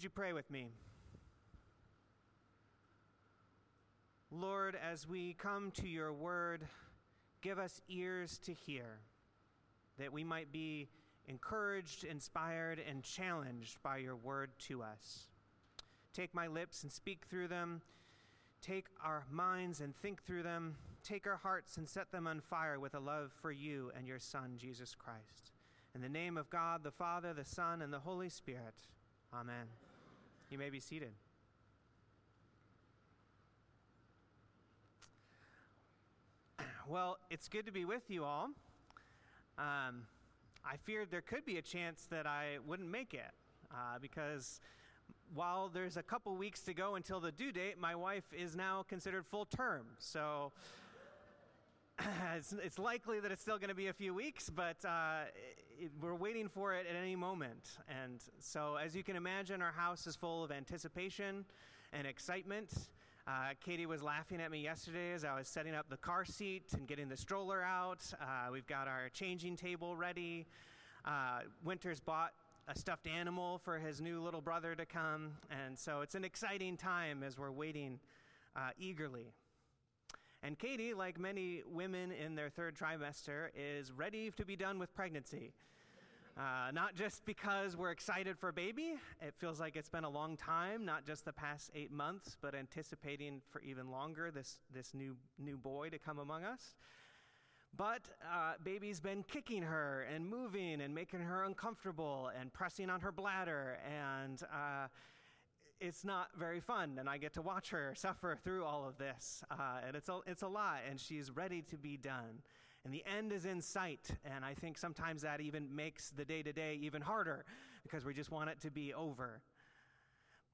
Would 0.00 0.04
you 0.04 0.08
pray 0.08 0.32
with 0.32 0.50
me? 0.50 0.68
Lord, 4.30 4.74
as 4.74 5.06
we 5.06 5.34
come 5.34 5.72
to 5.72 5.86
your 5.86 6.10
word, 6.10 6.66
give 7.42 7.58
us 7.58 7.82
ears 7.86 8.38
to 8.46 8.54
hear, 8.54 9.00
that 9.98 10.10
we 10.10 10.24
might 10.24 10.52
be 10.52 10.88
encouraged, 11.28 12.04
inspired, 12.04 12.80
and 12.88 13.02
challenged 13.02 13.82
by 13.82 13.98
your 13.98 14.16
word 14.16 14.52
to 14.60 14.82
us. 14.82 15.26
Take 16.14 16.34
my 16.34 16.46
lips 16.46 16.82
and 16.82 16.90
speak 16.90 17.26
through 17.28 17.48
them. 17.48 17.82
Take 18.62 18.86
our 19.04 19.26
minds 19.30 19.82
and 19.82 19.94
think 19.94 20.24
through 20.24 20.44
them. 20.44 20.76
Take 21.04 21.26
our 21.26 21.36
hearts 21.36 21.76
and 21.76 21.86
set 21.86 22.10
them 22.10 22.26
on 22.26 22.40
fire 22.40 22.80
with 22.80 22.94
a 22.94 23.00
love 23.00 23.32
for 23.42 23.52
you 23.52 23.92
and 23.94 24.08
your 24.08 24.18
Son, 24.18 24.54
Jesus 24.56 24.94
Christ. 24.94 25.52
In 25.94 26.00
the 26.00 26.08
name 26.08 26.38
of 26.38 26.48
God, 26.48 26.84
the 26.84 26.90
Father, 26.90 27.34
the 27.34 27.44
Son, 27.44 27.82
and 27.82 27.92
the 27.92 27.98
Holy 27.98 28.30
Spirit. 28.30 28.72
Amen. 29.34 29.66
You 30.50 30.58
may 30.58 30.68
be 30.68 30.80
seated. 30.80 31.12
Well, 36.88 37.18
it's 37.30 37.46
good 37.46 37.66
to 37.66 37.72
be 37.72 37.84
with 37.84 38.02
you 38.10 38.24
all. 38.24 38.48
Um, 39.56 40.06
I 40.64 40.76
feared 40.82 41.12
there 41.12 41.20
could 41.20 41.44
be 41.44 41.58
a 41.58 41.62
chance 41.62 42.08
that 42.10 42.26
I 42.26 42.58
wouldn't 42.66 42.90
make 42.90 43.14
it 43.14 43.30
uh, 43.70 44.00
because 44.02 44.60
while 45.32 45.68
there's 45.68 45.96
a 45.96 46.02
couple 46.02 46.34
weeks 46.34 46.62
to 46.62 46.74
go 46.74 46.96
until 46.96 47.20
the 47.20 47.30
due 47.30 47.52
date, 47.52 47.78
my 47.78 47.94
wife 47.94 48.24
is 48.36 48.56
now 48.56 48.84
considered 48.88 49.24
full 49.26 49.44
term. 49.44 49.86
So 50.00 50.50
it's, 52.36 52.52
it's, 52.52 52.78
likely 52.78 53.20
that 53.20 53.30
it's 53.30 53.42
still 53.42 53.58
going 53.58 53.68
to 53.68 53.74
be 53.74 53.88
a 53.88 53.92
few 53.92 54.14
weeks, 54.14 54.50
but 54.50 54.84
uh, 54.84 55.22
it, 55.78 55.90
we're 56.00 56.14
waiting 56.14 56.48
for 56.48 56.74
it 56.74 56.86
at 56.88 56.96
any 56.96 57.16
moment. 57.16 57.78
And 58.02 58.20
so, 58.38 58.76
as 58.76 58.94
you 58.94 59.02
can 59.02 59.16
imagine, 59.16 59.60
our 59.62 59.72
house 59.72 60.06
is 60.06 60.16
full 60.16 60.44
of 60.44 60.50
anticipation 60.50 61.44
and 61.92 62.06
excitement. 62.06 62.72
Uh, 63.26 63.50
Katie 63.64 63.86
was 63.86 64.02
laughing 64.02 64.40
at 64.40 64.50
me 64.50 64.62
yesterday 64.62 65.12
as 65.12 65.24
I 65.24 65.36
was 65.36 65.48
setting 65.48 65.74
up 65.74 65.88
the 65.88 65.96
car 65.96 66.24
seat 66.24 66.72
and 66.72 66.86
getting 66.86 67.08
the 67.08 67.16
stroller 67.16 67.62
out. 67.62 68.04
Uh, 68.20 68.50
we've 68.52 68.66
got 68.66 68.88
our 68.88 69.08
changing 69.12 69.56
table 69.56 69.96
ready. 69.96 70.46
Uh, 71.04 71.40
Winter's 71.64 72.00
bought 72.00 72.32
a 72.68 72.78
stuffed 72.78 73.06
animal 73.06 73.58
for 73.58 73.78
his 73.78 74.00
new 74.00 74.22
little 74.22 74.40
brother 74.40 74.74
to 74.74 74.86
come. 74.86 75.32
And 75.50 75.78
so 75.78 76.00
it's 76.00 76.14
an 76.14 76.24
exciting 76.24 76.76
time 76.76 77.22
as 77.22 77.38
we're 77.38 77.52
waiting 77.52 77.98
uh, 78.56 78.70
eagerly. 78.78 79.32
And 80.42 80.58
Katie, 80.58 80.94
like 80.94 81.18
many 81.18 81.62
women 81.70 82.12
in 82.12 82.34
their 82.34 82.48
third 82.48 82.74
trimester, 82.74 83.48
is 83.54 83.92
ready 83.92 84.30
to 84.36 84.44
be 84.44 84.56
done 84.56 84.78
with 84.78 84.94
pregnancy. 84.94 85.52
Uh, 86.38 86.70
not 86.72 86.94
just 86.94 87.26
because 87.26 87.76
we're 87.76 87.90
excited 87.90 88.38
for 88.38 88.48
a 88.48 88.52
baby, 88.52 88.94
it 89.20 89.34
feels 89.36 89.60
like 89.60 89.76
it's 89.76 89.90
been 89.90 90.04
a 90.04 90.08
long 90.08 90.38
time, 90.38 90.86
not 90.86 91.04
just 91.04 91.26
the 91.26 91.32
past 91.32 91.70
eight 91.74 91.92
months, 91.92 92.38
but 92.40 92.54
anticipating 92.54 93.42
for 93.50 93.60
even 93.60 93.90
longer 93.90 94.30
this, 94.30 94.60
this 94.72 94.94
new, 94.94 95.14
new 95.38 95.58
boy 95.58 95.90
to 95.90 95.98
come 95.98 96.18
among 96.18 96.44
us. 96.44 96.74
But 97.76 98.02
uh, 98.24 98.54
baby's 98.64 99.00
been 99.00 99.22
kicking 99.24 99.62
her 99.62 100.06
and 100.12 100.26
moving 100.26 100.80
and 100.80 100.94
making 100.94 101.20
her 101.20 101.44
uncomfortable 101.44 102.30
and 102.38 102.50
pressing 102.52 102.88
on 102.88 103.00
her 103.00 103.12
bladder. 103.12 103.78
And 103.86 104.42
uh, 104.44 104.86
it's 105.80 106.04
not 106.04 106.28
very 106.38 106.60
fun, 106.60 106.96
and 106.98 107.08
I 107.08 107.18
get 107.18 107.34
to 107.34 107.42
watch 107.42 107.70
her 107.70 107.94
suffer 107.96 108.36
through 108.42 108.64
all 108.64 108.86
of 108.86 108.98
this. 108.98 109.42
Uh, 109.50 109.80
and 109.86 109.96
it's 109.96 110.08
a, 110.08 110.20
it's 110.26 110.42
a 110.42 110.48
lot, 110.48 110.80
and 110.88 111.00
she's 111.00 111.30
ready 111.30 111.62
to 111.62 111.76
be 111.76 111.96
done. 111.96 112.42
And 112.84 112.94
the 112.94 113.04
end 113.04 113.32
is 113.32 113.44
in 113.44 113.60
sight, 113.60 114.08
and 114.24 114.44
I 114.44 114.54
think 114.54 114.78
sometimes 114.78 115.22
that 115.22 115.40
even 115.40 115.74
makes 115.74 116.10
the 116.10 116.24
day 116.24 116.42
to 116.42 116.52
day 116.52 116.78
even 116.80 117.02
harder 117.02 117.44
because 117.82 118.04
we 118.04 118.14
just 118.14 118.30
want 118.30 118.48
it 118.48 118.60
to 118.60 118.70
be 118.70 118.94
over. 118.94 119.42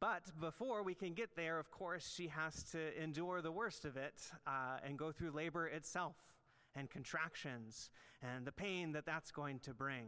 But 0.00 0.22
before 0.40 0.82
we 0.82 0.94
can 0.94 1.14
get 1.14 1.36
there, 1.36 1.58
of 1.58 1.70
course, 1.70 2.12
she 2.14 2.28
has 2.28 2.64
to 2.72 3.02
endure 3.02 3.40
the 3.40 3.52
worst 3.52 3.84
of 3.84 3.96
it 3.96 4.30
uh, 4.46 4.78
and 4.84 4.98
go 4.98 5.10
through 5.10 5.30
labor 5.30 5.66
itself 5.66 6.16
and 6.74 6.90
contractions 6.90 7.90
and 8.22 8.44
the 8.44 8.52
pain 8.52 8.92
that 8.92 9.06
that's 9.06 9.30
going 9.30 9.58
to 9.60 9.72
bring. 9.72 10.06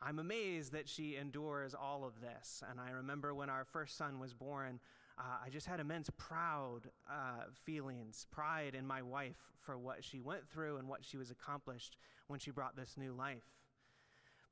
I'm 0.00 0.18
amazed 0.18 0.72
that 0.72 0.88
she 0.88 1.16
endures 1.16 1.74
all 1.74 2.04
of 2.04 2.20
this. 2.20 2.62
And 2.68 2.80
I 2.80 2.90
remember 2.90 3.34
when 3.34 3.50
our 3.50 3.64
first 3.64 3.96
son 3.96 4.18
was 4.20 4.32
born, 4.32 4.78
uh, 5.18 5.38
I 5.44 5.50
just 5.50 5.66
had 5.66 5.80
immense 5.80 6.10
proud 6.16 6.82
uh, 7.10 7.44
feelings, 7.64 8.26
pride 8.30 8.74
in 8.74 8.86
my 8.86 9.02
wife 9.02 9.36
for 9.60 9.76
what 9.76 10.04
she 10.04 10.20
went 10.20 10.48
through 10.48 10.76
and 10.76 10.88
what 10.88 11.04
she 11.04 11.16
was 11.16 11.30
accomplished 11.30 11.96
when 12.28 12.38
she 12.38 12.50
brought 12.50 12.76
this 12.76 12.96
new 12.96 13.12
life. 13.12 13.42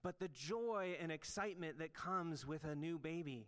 But 0.02 0.18
the 0.18 0.28
joy 0.28 0.96
and 1.00 1.12
excitement 1.12 1.78
that 1.78 1.94
comes 1.94 2.46
with 2.46 2.64
a 2.64 2.74
new 2.74 2.98
baby, 2.98 3.46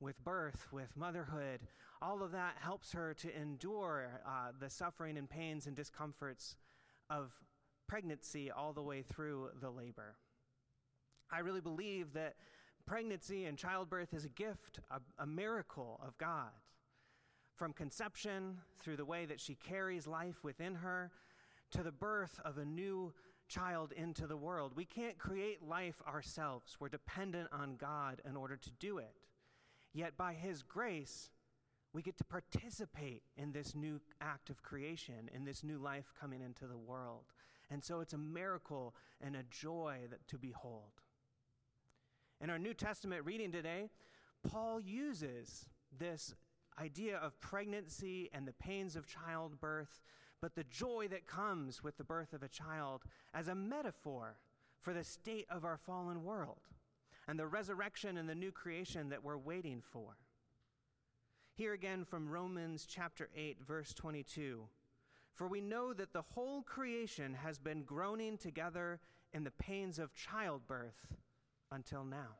with 0.00 0.22
birth, 0.24 0.68
with 0.72 0.96
motherhood, 0.96 1.60
all 2.02 2.22
of 2.22 2.32
that 2.32 2.56
helps 2.60 2.92
her 2.92 3.14
to 3.14 3.40
endure 3.40 4.20
uh, 4.26 4.52
the 4.58 4.68
suffering 4.68 5.16
and 5.16 5.30
pains 5.30 5.66
and 5.66 5.76
discomforts 5.76 6.56
of 7.08 7.32
pregnancy 7.86 8.50
all 8.50 8.72
the 8.72 8.82
way 8.82 9.02
through 9.02 9.50
the 9.60 9.70
labor. 9.70 10.16
I 11.30 11.40
really 11.40 11.60
believe 11.60 12.12
that 12.14 12.34
pregnancy 12.86 13.44
and 13.44 13.58
childbirth 13.58 14.14
is 14.14 14.24
a 14.24 14.28
gift, 14.28 14.80
a, 14.90 15.00
a, 15.22 15.26
miracle 15.26 16.00
of 16.06 16.16
God. 16.18 16.50
From 17.56 17.72
conception 17.72 18.58
through 18.80 18.96
the 18.96 19.04
way 19.04 19.26
that 19.26 19.40
she 19.40 19.54
carries 19.54 20.06
life 20.06 20.44
within 20.44 20.74
her 20.76 21.10
to 21.72 21.82
the 21.82 21.90
birth 21.90 22.38
of 22.44 22.58
a 22.58 22.64
new 22.64 23.12
child 23.48 23.92
into 23.92 24.26
the 24.26 24.36
world. 24.36 24.72
We 24.76 24.84
can't 24.84 25.18
create 25.18 25.62
life 25.62 26.02
ourselves, 26.06 26.76
we're 26.78 26.88
dependent 26.88 27.48
on 27.52 27.76
God 27.76 28.20
in 28.28 28.36
order 28.36 28.56
to 28.56 28.70
do 28.78 28.98
it. 28.98 29.14
Yet, 29.92 30.16
by 30.16 30.34
His 30.34 30.62
grace, 30.62 31.30
we 31.92 32.02
get 32.02 32.18
to 32.18 32.24
participate 32.24 33.22
in 33.36 33.52
this 33.52 33.74
new 33.74 34.00
act 34.20 34.50
of 34.50 34.62
creation, 34.62 35.30
in 35.34 35.44
this 35.44 35.64
new 35.64 35.78
life 35.78 36.12
coming 36.20 36.42
into 36.42 36.66
the 36.66 36.76
world. 36.76 37.24
And 37.70 37.82
so 37.82 38.00
it's 38.00 38.12
a 38.12 38.18
miracle 38.18 38.94
and 39.20 39.34
a 39.34 39.42
joy 39.44 40.00
that, 40.10 40.26
to 40.28 40.38
behold. 40.38 41.00
In 42.40 42.50
our 42.50 42.58
New 42.58 42.74
Testament 42.74 43.24
reading 43.24 43.50
today, 43.50 43.88
Paul 44.46 44.80
uses 44.80 45.66
this 45.98 46.34
idea 46.78 47.16
of 47.16 47.40
pregnancy 47.40 48.28
and 48.34 48.46
the 48.46 48.52
pains 48.52 48.94
of 48.94 49.06
childbirth, 49.06 50.02
but 50.42 50.54
the 50.54 50.64
joy 50.64 51.08
that 51.10 51.26
comes 51.26 51.82
with 51.82 51.96
the 51.96 52.04
birth 52.04 52.34
of 52.34 52.42
a 52.42 52.48
child 52.48 53.04
as 53.32 53.48
a 53.48 53.54
metaphor 53.54 54.36
for 54.82 54.92
the 54.92 55.02
state 55.02 55.46
of 55.48 55.64
our 55.64 55.78
fallen 55.78 56.24
world 56.24 56.60
and 57.26 57.38
the 57.38 57.46
resurrection 57.46 58.18
and 58.18 58.28
the 58.28 58.34
new 58.34 58.52
creation 58.52 59.08
that 59.08 59.24
we're 59.24 59.38
waiting 59.38 59.80
for. 59.80 60.18
Here 61.54 61.72
again 61.72 62.04
from 62.04 62.28
Romans 62.28 62.86
chapter 62.86 63.30
8, 63.34 63.62
verse 63.66 63.94
22. 63.94 64.68
For 65.32 65.48
we 65.48 65.62
know 65.62 65.94
that 65.94 66.12
the 66.12 66.22
whole 66.22 66.60
creation 66.60 67.32
has 67.32 67.58
been 67.58 67.82
groaning 67.82 68.36
together 68.36 69.00
in 69.32 69.42
the 69.42 69.50
pains 69.50 69.98
of 69.98 70.14
childbirth 70.14 71.06
until 71.70 72.04
now. 72.04 72.36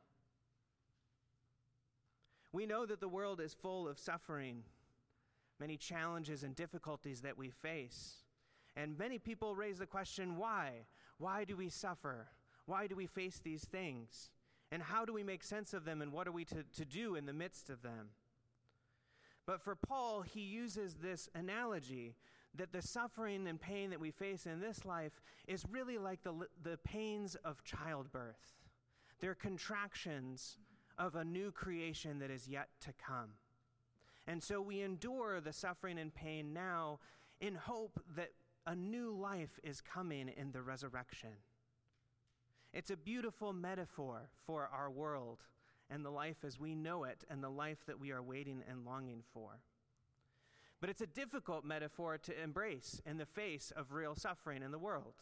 We 2.51 2.65
know 2.65 2.85
that 2.85 3.01
the 3.01 3.07
world 3.07 3.41
is 3.41 3.53
full 3.53 3.87
of 3.87 3.99
suffering, 3.99 4.63
many 5.59 5.77
challenges 5.77 6.43
and 6.43 6.55
difficulties 6.55 7.21
that 7.21 7.37
we 7.37 7.49
face. 7.49 8.23
And 8.75 8.97
many 8.97 9.19
people 9.19 9.55
raise 9.55 9.79
the 9.79 9.85
question 9.85 10.37
why? 10.37 10.85
Why 11.17 11.43
do 11.43 11.57
we 11.57 11.69
suffer? 11.69 12.27
Why 12.65 12.87
do 12.87 12.95
we 12.95 13.07
face 13.07 13.41
these 13.43 13.65
things? 13.65 14.29
And 14.71 14.83
how 14.83 15.05
do 15.05 15.13
we 15.13 15.23
make 15.23 15.43
sense 15.43 15.73
of 15.73 15.85
them? 15.85 16.01
And 16.01 16.11
what 16.11 16.27
are 16.27 16.31
we 16.31 16.45
to, 16.45 16.63
to 16.75 16.85
do 16.85 17.15
in 17.15 17.25
the 17.25 17.33
midst 17.33 17.69
of 17.69 17.81
them? 17.81 18.09
But 19.45 19.61
for 19.61 19.75
Paul, 19.75 20.21
he 20.21 20.41
uses 20.41 20.95
this 20.95 21.29
analogy 21.33 22.15
that 22.55 22.73
the 22.73 22.81
suffering 22.81 23.47
and 23.47 23.59
pain 23.59 23.91
that 23.91 23.99
we 23.99 24.11
face 24.11 24.45
in 24.45 24.59
this 24.59 24.83
life 24.85 25.21
is 25.47 25.63
really 25.69 25.97
like 25.97 26.23
the, 26.23 26.33
the 26.61 26.77
pains 26.77 27.35
of 27.45 27.63
childbirth. 27.63 28.57
They're 29.19 29.35
contractions 29.35 30.57
of 30.97 31.15
a 31.15 31.23
new 31.23 31.51
creation 31.51 32.19
that 32.19 32.31
is 32.31 32.47
yet 32.47 32.69
to 32.81 32.93
come. 32.93 33.31
And 34.27 34.43
so 34.43 34.61
we 34.61 34.81
endure 34.81 35.39
the 35.39 35.53
suffering 35.53 35.97
and 35.99 36.13
pain 36.13 36.53
now 36.53 36.99
in 37.39 37.55
hope 37.55 38.01
that 38.15 38.31
a 38.65 38.75
new 38.75 39.11
life 39.11 39.59
is 39.63 39.81
coming 39.81 40.29
in 40.35 40.51
the 40.51 40.61
resurrection. 40.61 41.29
It's 42.73 42.91
a 42.91 42.97
beautiful 42.97 43.53
metaphor 43.53 44.29
for 44.45 44.69
our 44.73 44.91
world 44.91 45.39
and 45.89 46.03
the 46.03 46.09
life 46.09 46.43
as 46.45 46.59
we 46.59 46.75
know 46.75 47.05
it 47.05 47.23
and 47.29 47.41
the 47.41 47.49
life 47.49 47.79
that 47.87 47.99
we 47.99 48.11
are 48.11 48.21
waiting 48.21 48.61
and 48.69 48.85
longing 48.85 49.23
for. 49.33 49.61
But 50.81 50.89
it's 50.89 51.01
a 51.01 51.07
difficult 51.07 51.63
metaphor 51.63 52.17
to 52.19 52.43
embrace 52.43 53.01
in 53.05 53.17
the 53.17 53.25
face 53.25 53.71
of 53.75 53.93
real 53.93 54.15
suffering 54.15 54.61
in 54.61 54.71
the 54.71 54.77
world. 54.77 55.13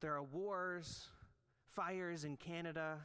There 0.00 0.14
are 0.14 0.22
wars, 0.22 1.08
fires 1.78 2.24
in 2.24 2.36
Canada, 2.36 2.98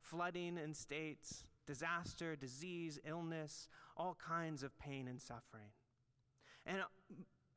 flooding 0.00 0.58
in 0.58 0.74
states, 0.74 1.44
disaster, 1.64 2.34
disease, 2.34 2.98
illness, 3.06 3.68
all 3.96 4.16
kinds 4.18 4.64
of 4.64 4.76
pain 4.80 5.06
and 5.06 5.22
suffering. 5.22 5.70
And 6.66 6.80
uh, 6.80 7.14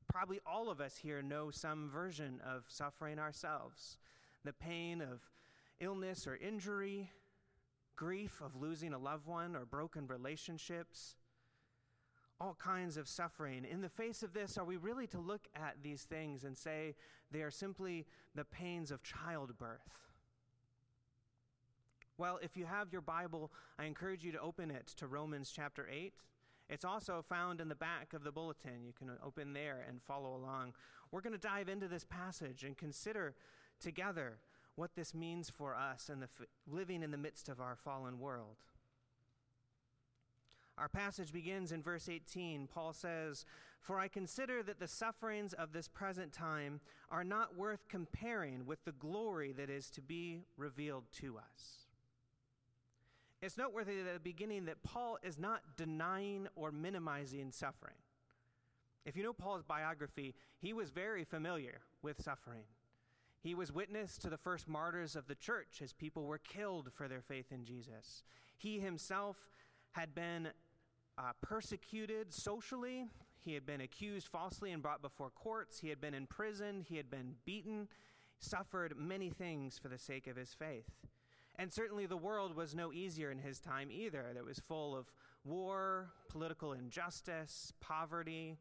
probably 0.07 0.39
all 0.45 0.69
of 0.69 0.80
us 0.80 0.95
here 0.95 1.24
know 1.24 1.50
some 1.50 1.89
version 1.89 2.39
of 2.45 2.66
suffering 2.68 3.18
ourselves 3.18 3.98
the 4.45 4.54
pain 4.54 5.01
of 5.01 5.21
illness 5.80 6.27
or 6.27 6.36
injury, 6.36 7.10
grief 7.95 8.39
of 8.39 8.56
losing 8.56 8.94
a 8.94 9.00
loved 9.00 9.25
one 9.25 9.56
or 9.56 9.66
broken 9.66 10.06
relationships, 10.06 11.16
all 12.39 12.56
kinds 12.63 12.95
of 12.95 13.07
suffering. 13.07 13.66
In 13.69 13.81
the 13.81 13.89
face 13.89 14.21
of 14.21 14.33
this, 14.33 14.56
are 14.56 14.66
we 14.66 14.77
really 14.77 15.07
to 15.07 15.19
look 15.19 15.48
at 15.56 15.77
these 15.81 16.04
things 16.04 16.44
and 16.44 16.56
say 16.56 16.94
they 17.31 17.42
are 17.42 17.51
simply 17.51 18.06
the 18.36 18.45
pains 18.45 18.92
of 18.92 19.01
childbirth? 19.01 20.08
Well, 22.19 22.38
if 22.42 22.57
you 22.57 22.66
have 22.66 22.92
your 22.92 23.01
Bible, 23.01 23.50
I 23.80 23.86
encourage 23.86 24.25
you 24.25 24.33
to 24.33 24.42
open 24.42 24.71
it 24.71 24.88
to 24.98 25.07
Romans 25.07 25.54
chapter 25.56 25.88
8. 25.89 26.12
It's 26.69 26.83
also 26.83 27.24
found 27.30 27.62
in 27.62 27.69
the 27.69 27.75
back 27.75 28.13
of 28.13 28.25
the 28.25 28.31
bulletin. 28.33 28.83
You 28.86 28.92
can 28.92 29.10
open 29.25 29.54
there 29.54 29.86
and 29.88 30.01
follow 30.01 30.36
along. 30.36 30.74
We're 31.12 31.21
going 31.21 31.31
to 31.31 31.39
dive 31.39 31.69
into 31.69 31.88
this 31.88 32.04
passage 32.04 32.66
and 32.66 32.77
consider 32.77 33.36
together 33.80 34.39
what 34.75 34.95
this 34.98 35.13
means 35.13 35.50
for 35.50 35.74
us 35.74 36.10
and 36.10 36.24
f- 36.24 36.45
living 36.69 37.04
in 37.04 37.12
the 37.12 37.18
midst 37.18 37.48
of 37.48 37.62
our 37.62 37.77
fallen 37.77 38.19
world. 38.19 38.57
Our 40.77 40.89
passage 40.89 41.31
begins 41.31 41.71
in 41.71 41.81
verse 41.81 42.10
18. 42.10 42.68
Paul 42.68 42.92
says, 42.92 43.45
For 43.80 43.98
I 43.98 44.10
consider 44.10 44.62
that 44.63 44.81
the 44.81 44.89
sufferings 44.89 45.54
of 45.54 45.71
this 45.71 45.88
present 45.88 46.33
time 46.33 46.81
are 47.10 47.24
not 47.24 47.56
worth 47.56 47.88
comparing 47.88 48.66
with 48.66 48.83
the 48.83 48.92
glory 48.92 49.54
that 49.54 49.69
is 49.69 49.89
to 49.92 50.01
be 50.01 50.42
revealed 50.57 51.06
to 51.21 51.38
us. 51.38 51.88
It's 53.41 53.57
noteworthy 53.57 54.00
at 54.00 54.13
the 54.13 54.19
beginning 54.19 54.65
that 54.65 54.83
Paul 54.83 55.18
is 55.24 55.38
not 55.38 55.62
denying 55.77 56.47
or 56.56 56.71
minimizing 56.71 57.51
suffering. 57.51 57.95
If 59.06 59.15
you 59.15 59.24
know 59.24 59.33
Paul's 59.33 59.63
biography, 59.63 60.36
he 60.59 60.74
was 60.74 60.89
very 60.89 61.24
familiar 61.24 61.80
with 62.01 62.21
suffering. 62.21 62.65
He 63.41 63.56
was 63.56 63.71
witness 63.71 64.18
to 64.18 64.30
the 64.30 64.38
first 64.38 64.68
martyrs 64.68 65.15
of 65.15 65.27
the 65.27 65.36
church 65.36 65.81
as 65.81 65.94
people 65.94 66.25
were 66.25 66.38
killed 66.38 66.89
for 66.94 67.07
their 67.07 67.21
faith 67.21 67.51
in 67.51 67.63
Jesus. 67.63 68.24
He 68.57 68.80
himself 68.80 69.38
had 69.94 70.13
been 70.13 70.50
uh, 71.18 71.31
persecuted 71.42 72.33
socially. 72.33 73.06
He 73.39 73.53
had 73.53 73.65
been 73.65 73.80
accused 73.80 74.27
falsely 74.27 74.74
and 74.74 74.81
brought 74.81 75.01
before 75.01 75.30
courts. 75.30 75.80
He 75.80 75.88
had 75.88 76.01
been 76.01 76.13
imprisoned. 76.13 76.83
He 76.89 76.97
had 76.97 77.09
been 77.09 77.35
beaten, 77.45 77.88
suffered 78.39 78.95
many 78.97 79.30
things 79.30 79.80
for 79.80 79.88
the 79.88 79.97
sake 79.97 80.27
of 80.27 80.35
his 80.35 80.53
faith. 80.53 80.89
And 81.59 81.73
certainly 81.73 82.06
the 82.06 82.15
world 82.15 82.56
was 82.56 82.73
no 82.73 82.94
easier 82.94 83.29
in 83.29 83.38
his 83.38 83.59
time 83.59 83.89
either. 83.91 84.25
It 84.35 84.45
was 84.45 84.61
full 84.65 84.95
of 84.95 85.11
war, 85.44 86.09
political 86.29 86.71
injustice, 86.71 87.73
poverty, 87.81 88.57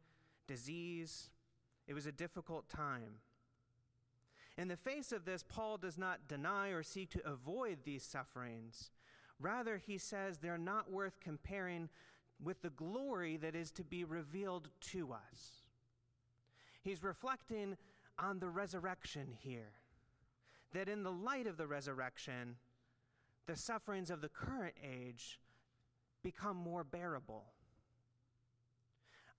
disease. 0.49 1.31
It 1.87 1.95
was 1.95 2.07
a 2.07 2.13
difficult 2.13 2.69
time. 2.69 3.21
In 4.57 4.67
the 4.67 4.77
face 4.77 5.13
of 5.13 5.25
this, 5.25 5.45
Paul 5.45 5.77
does 5.77 5.97
not 5.97 6.27
deny 6.27 6.71
or 6.71 6.83
seek 6.83 7.11
to 7.11 7.25
avoid 7.25 7.79
these 7.85 8.03
sufferings. 8.03 8.91
Rather, 9.39 9.77
he 9.79 9.97
says 9.97 10.39
they're 10.39 10.59
not 10.59 10.91
worth 10.91 11.21
comparing 11.21 11.89
with 12.43 12.63
the 12.63 12.71
glory 12.71 13.37
that 13.37 13.55
is 13.55 13.71
to 13.71 13.85
be 13.85 14.03
revealed 14.03 14.71
to 14.81 15.13
us. 15.13 15.63
He's 16.83 17.05
reflecting 17.05 17.77
on 18.19 18.41
the 18.41 18.49
resurrection 18.49 19.29
here. 19.39 19.71
That 20.73 20.89
in 20.89 21.05
the 21.05 21.13
light 21.13 21.47
of 21.47 21.57
the 21.57 21.69
resurrection, 21.69 22.57
the 23.49 23.57
sufferings 23.57 24.11
of 24.11 24.21
the 24.21 24.29
current 24.29 24.75
age 24.85 25.41
become 26.23 26.57
more 26.57 26.85
bearable. 26.85 27.47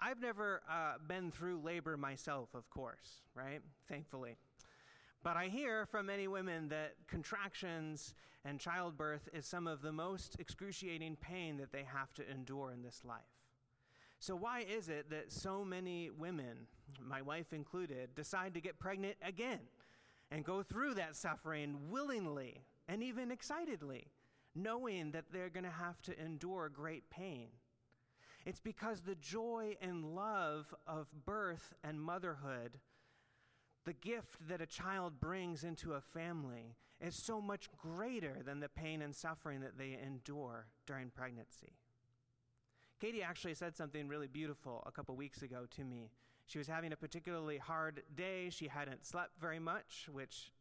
I've 0.01 0.19
never 0.19 0.61
uh, 0.69 0.94
been 1.07 1.31
through 1.31 1.61
labor 1.63 1.95
myself, 1.95 2.50
of 2.56 2.69
course, 2.71 3.21
right? 3.35 3.59
Thankfully. 3.88 4.35
But 5.21 5.38
I 5.38 5.45
hear 5.45 5.85
from 5.85 6.07
many 6.07 6.27
women 6.27 6.69
that 6.69 6.95
contractions 7.07 8.15
and 8.44 8.59
childbirth 8.59 9.29
is 9.31 9.45
some 9.45 9.67
of 9.67 9.81
the 9.81 9.91
most 9.91 10.38
excruciating 10.39 11.17
pain 11.21 11.57
that 11.57 11.71
they 11.71 11.83
have 11.83 12.11
to 12.15 12.29
endure 12.29 12.71
in 12.71 12.81
this 12.81 13.01
life. 13.06 13.19
So, 14.19 14.35
why 14.35 14.61
is 14.61 14.89
it 14.89 15.09
that 15.11 15.31
so 15.31 15.63
many 15.63 16.09
women, 16.09 16.67
my 17.00 17.21
wife 17.21 17.53
included, 17.53 18.15
decide 18.15 18.53
to 18.56 18.61
get 18.61 18.79
pregnant 18.79 19.17
again 19.21 19.59
and 20.31 20.44
go 20.44 20.63
through 20.63 20.95
that 20.95 21.15
suffering 21.15 21.77
willingly 21.89 22.63
and 22.89 23.03
even 23.03 23.30
excitedly, 23.31 24.07
knowing 24.56 25.12
that 25.12 25.25
they're 25.31 25.50
going 25.50 25.63
to 25.63 25.69
have 25.69 26.01
to 26.01 26.19
endure 26.19 26.69
great 26.69 27.09
pain. 27.12 27.50
It's 28.45 28.59
because 28.59 29.01
the 29.01 29.15
joy 29.15 29.77
and 29.80 30.15
love 30.15 30.74
of 30.88 31.07
birth 31.24 31.75
and 31.83 32.01
motherhood, 32.01 32.80
the 33.86 33.94
gift 33.94 34.47
that 34.50 34.59
a 34.59 34.65
child 34.65 35.19
brings 35.19 35.63
into 35.63 35.94
a 35.94 36.01
family, 36.01 36.75
is 37.00 37.15
so 37.15 37.39
much 37.39 37.69
greater 37.77 38.38
than 38.44 38.59
the 38.59 38.68
pain 38.68 39.03
and 39.03 39.15
suffering 39.15 39.62
that 39.62 39.77
they 39.77 39.97
endure 40.03 40.65
during 40.88 41.12
pregnancy. 41.12 41.74
Katie 43.00 43.24
actually 43.24 43.53
said 43.53 43.77
something 43.77 44.07
really 44.07 44.27
beautiful 44.27 44.83
a 44.85 44.92
couple 44.92 45.15
weeks 45.15 45.44
ago 45.44 45.68
to 45.77 45.83
me. 45.83 46.09
She 46.47 46.57
was 46.57 46.68
having 46.68 46.92
a 46.92 46.97
particularly 46.97 47.57
hard 47.57 48.01
day. 48.15 48.50
She 48.50 48.68
hadn't 48.68 49.06
slept 49.06 49.39
very 49.39 49.59
much, 49.59 50.09
which 50.12 50.51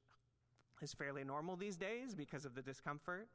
is 0.82 0.92
fairly 0.92 1.24
normal 1.24 1.56
these 1.56 1.76
days 1.76 2.14
because 2.14 2.44
of 2.44 2.54
the 2.54 2.62
discomfort. 2.62 3.28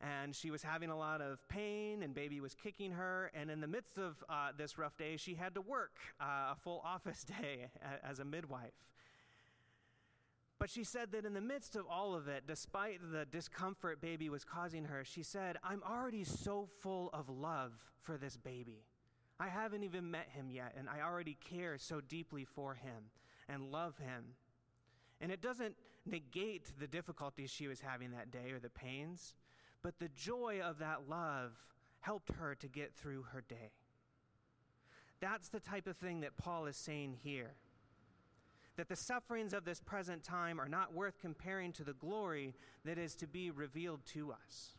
And 0.00 0.34
she 0.34 0.50
was 0.50 0.62
having 0.62 0.90
a 0.90 0.96
lot 0.96 1.22
of 1.22 1.46
pain, 1.48 2.02
and 2.02 2.14
baby 2.14 2.40
was 2.40 2.54
kicking 2.54 2.92
her. 2.92 3.30
And 3.34 3.50
in 3.50 3.60
the 3.60 3.66
midst 3.66 3.96
of 3.96 4.22
uh, 4.28 4.50
this 4.56 4.76
rough 4.76 4.96
day, 4.98 5.16
she 5.16 5.34
had 5.34 5.54
to 5.54 5.62
work 5.62 5.96
uh, 6.20 6.52
a 6.52 6.56
full 6.62 6.82
office 6.84 7.24
day 7.24 7.68
as 8.04 8.18
a 8.18 8.24
midwife. 8.24 8.74
But 10.58 10.70
she 10.70 10.84
said 10.84 11.12
that 11.12 11.26
in 11.26 11.34
the 11.34 11.40
midst 11.40 11.76
of 11.76 11.86
all 11.86 12.14
of 12.14 12.28
it, 12.28 12.44
despite 12.46 13.00
the 13.12 13.26
discomfort 13.26 14.00
baby 14.00 14.30
was 14.30 14.42
causing 14.44 14.84
her, 14.84 15.04
she 15.04 15.22
said, 15.22 15.58
I'm 15.62 15.82
already 15.82 16.24
so 16.24 16.68
full 16.80 17.10
of 17.12 17.28
love 17.28 17.72
for 18.02 18.16
this 18.16 18.36
baby. 18.36 18.84
I 19.38 19.48
haven't 19.48 19.82
even 19.82 20.10
met 20.10 20.28
him 20.34 20.48
yet, 20.50 20.74
and 20.78 20.88
I 20.88 21.02
already 21.02 21.36
care 21.48 21.76
so 21.76 22.00
deeply 22.00 22.44
for 22.44 22.74
him 22.74 23.10
and 23.48 23.70
love 23.70 23.98
him. 23.98 24.24
And 25.20 25.32
it 25.32 25.40
doesn't 25.40 25.76
negate 26.04 26.72
the 26.78 26.86
difficulties 26.86 27.50
she 27.50 27.68
was 27.68 27.80
having 27.80 28.12
that 28.12 28.30
day 28.30 28.50
or 28.52 28.58
the 28.58 28.70
pains, 28.70 29.34
but 29.82 29.98
the 29.98 30.08
joy 30.08 30.60
of 30.62 30.78
that 30.78 31.08
love 31.08 31.52
helped 32.00 32.30
her 32.32 32.54
to 32.54 32.68
get 32.68 32.94
through 32.94 33.22
her 33.32 33.42
day. 33.48 33.72
That's 35.20 35.48
the 35.48 35.60
type 35.60 35.86
of 35.86 35.96
thing 35.96 36.20
that 36.20 36.36
Paul 36.36 36.66
is 36.66 36.76
saying 36.76 37.16
here. 37.22 37.54
That 38.76 38.88
the 38.88 38.96
sufferings 38.96 39.54
of 39.54 39.64
this 39.64 39.80
present 39.80 40.22
time 40.22 40.60
are 40.60 40.68
not 40.68 40.92
worth 40.92 41.18
comparing 41.18 41.72
to 41.72 41.84
the 41.84 41.94
glory 41.94 42.54
that 42.84 42.98
is 42.98 43.14
to 43.16 43.26
be 43.26 43.50
revealed 43.50 44.04
to 44.12 44.32
us. 44.32 44.74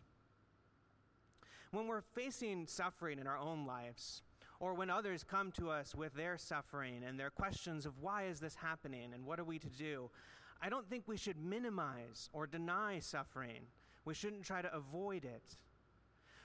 When 1.71 1.87
we're 1.87 2.01
facing 2.01 2.67
suffering 2.67 3.17
in 3.19 3.27
our 3.27 3.37
own 3.37 3.65
lives, 3.65 4.21
or 4.59 4.73
when 4.73 4.89
others 4.89 5.23
come 5.23 5.51
to 5.53 5.69
us 5.69 5.93
with 5.93 6.13
their 6.13 6.37
suffering 6.37 7.03
and 7.07 7.19
their 7.19 7.29
questions 7.29 7.85
of 7.85 7.99
why 8.01 8.25
is 8.25 8.39
this 8.39 8.55
happening 8.55 9.13
and 9.13 9.25
what 9.25 9.39
are 9.39 9.43
we 9.43 9.59
to 9.59 9.69
do, 9.69 10.09
I 10.61 10.69
don't 10.69 10.89
think 10.89 11.03
we 11.05 11.17
should 11.17 11.37
minimize 11.37 12.29
or 12.33 12.47
deny 12.47 12.99
suffering. 12.99 13.67
We 14.05 14.13
shouldn't 14.13 14.43
try 14.43 14.61
to 14.61 14.75
avoid 14.75 15.25
it. 15.25 15.55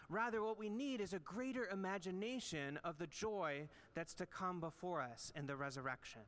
Rather, 0.08 0.42
what 0.42 0.58
we 0.58 0.68
need 0.68 1.00
is 1.00 1.14
a 1.14 1.18
greater 1.18 1.66
imagination 1.72 2.78
of 2.84 2.98
the 2.98 3.06
joy 3.06 3.68
that's 3.94 4.12
to 4.14 4.26
come 4.26 4.60
before 4.60 5.00
us 5.00 5.32
in 5.34 5.46
the 5.46 5.56
resurrection. 5.56 6.20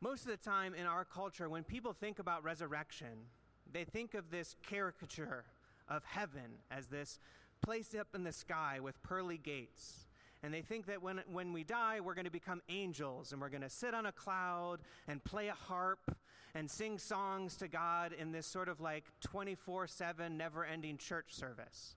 Most 0.00 0.22
of 0.22 0.30
the 0.30 0.36
time 0.36 0.74
in 0.74 0.86
our 0.86 1.04
culture, 1.04 1.48
when 1.48 1.62
people 1.62 1.92
think 1.92 2.18
about 2.18 2.42
resurrection, 2.42 3.28
they 3.72 3.84
think 3.84 4.14
of 4.14 4.30
this 4.30 4.56
caricature 4.66 5.44
of 5.88 6.04
heaven 6.04 6.58
as 6.70 6.88
this 6.88 7.20
place 7.66 7.96
up 7.98 8.06
in 8.14 8.22
the 8.22 8.30
sky 8.30 8.78
with 8.80 9.02
pearly 9.02 9.38
gates 9.38 10.06
and 10.44 10.54
they 10.54 10.62
think 10.62 10.86
that 10.86 11.02
when, 11.02 11.20
when 11.32 11.52
we 11.52 11.64
die, 11.64 11.98
we're 11.98 12.14
going 12.14 12.26
to 12.26 12.30
become 12.30 12.62
angels 12.68 13.32
and 13.32 13.40
we're 13.40 13.48
going 13.48 13.62
to 13.62 13.68
sit 13.68 13.92
on 13.92 14.06
a 14.06 14.12
cloud 14.12 14.78
and 15.08 15.24
play 15.24 15.48
a 15.48 15.54
harp 15.54 16.16
and 16.54 16.70
sing 16.70 16.98
songs 16.98 17.56
to 17.56 17.66
God 17.66 18.12
in 18.12 18.30
this 18.30 18.46
sort 18.46 18.68
of 18.68 18.80
like 18.80 19.02
24 19.22 19.88
7 19.88 20.36
never 20.36 20.64
ending 20.64 20.98
church 20.98 21.34
service. 21.34 21.96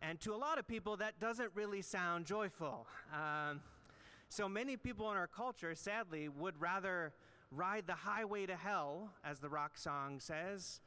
And 0.00 0.20
to 0.20 0.32
a 0.32 0.36
lot 0.36 0.58
of 0.60 0.68
people, 0.68 0.98
that 0.98 1.18
doesn't 1.18 1.50
really 1.56 1.82
sound 1.82 2.26
joyful. 2.26 2.86
Um, 3.12 3.60
so 4.28 4.48
many 4.48 4.76
people 4.76 5.10
in 5.10 5.16
our 5.16 5.26
culture, 5.26 5.74
sadly, 5.74 6.28
would 6.28 6.60
rather 6.60 7.12
ride 7.50 7.88
the 7.88 7.94
highway 7.94 8.46
to 8.46 8.54
hell, 8.54 9.10
as 9.24 9.40
the 9.40 9.48
rock 9.48 9.76
song 9.76 10.20
says, 10.20 10.78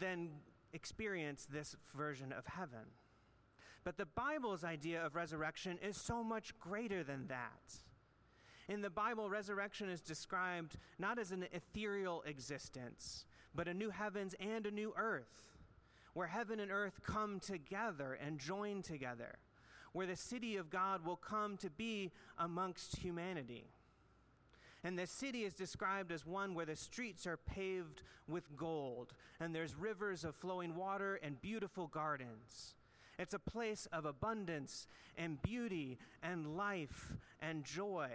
than 0.00 0.30
experience 0.76 1.46
this 1.50 1.74
version 1.96 2.32
of 2.32 2.46
heaven. 2.46 2.92
But 3.82 3.96
the 3.96 4.06
Bible's 4.06 4.62
idea 4.62 5.04
of 5.04 5.16
resurrection 5.16 5.78
is 5.82 5.96
so 5.96 6.22
much 6.22 6.56
greater 6.60 7.02
than 7.02 7.26
that. 7.28 7.74
In 8.68 8.82
the 8.82 8.90
Bible, 8.90 9.30
resurrection 9.30 9.88
is 9.88 10.00
described 10.00 10.76
not 10.98 11.18
as 11.18 11.32
an 11.32 11.46
ethereal 11.52 12.22
existence, 12.26 13.24
but 13.54 13.68
a 13.68 13.74
new 13.74 13.90
heavens 13.90 14.34
and 14.38 14.66
a 14.66 14.70
new 14.70 14.92
earth, 14.98 15.56
where 16.14 16.26
heaven 16.26 16.60
and 16.60 16.70
earth 16.70 17.00
come 17.02 17.40
together 17.40 18.18
and 18.24 18.38
join 18.38 18.82
together, 18.82 19.38
where 19.92 20.06
the 20.06 20.16
city 20.16 20.56
of 20.56 20.68
God 20.68 21.06
will 21.06 21.16
come 21.16 21.56
to 21.58 21.70
be 21.70 22.12
amongst 22.38 22.96
humanity. 22.96 23.70
And 24.86 24.96
the 24.96 25.08
city 25.08 25.42
is 25.42 25.52
described 25.52 26.12
as 26.12 26.24
one 26.24 26.54
where 26.54 26.64
the 26.64 26.76
streets 26.76 27.26
are 27.26 27.38
paved 27.38 28.02
with 28.28 28.56
gold, 28.56 29.14
and 29.40 29.52
there's 29.52 29.74
rivers 29.74 30.22
of 30.22 30.36
flowing 30.36 30.76
water 30.76 31.18
and 31.24 31.40
beautiful 31.40 31.88
gardens. 31.88 32.76
It's 33.18 33.34
a 33.34 33.40
place 33.40 33.88
of 33.92 34.04
abundance 34.04 34.86
and 35.18 35.42
beauty 35.42 35.98
and 36.22 36.56
life 36.56 37.14
and 37.42 37.64
joy. 37.64 38.10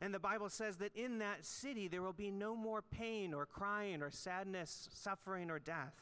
And 0.00 0.14
the 0.14 0.20
Bible 0.20 0.48
says 0.48 0.76
that 0.76 0.94
in 0.94 1.18
that 1.18 1.44
city 1.44 1.88
there 1.88 2.02
will 2.02 2.12
be 2.12 2.30
no 2.30 2.54
more 2.54 2.80
pain 2.80 3.34
or 3.34 3.44
crying 3.44 4.00
or 4.00 4.12
sadness, 4.12 4.90
suffering 4.92 5.50
or 5.50 5.58
death. 5.58 5.96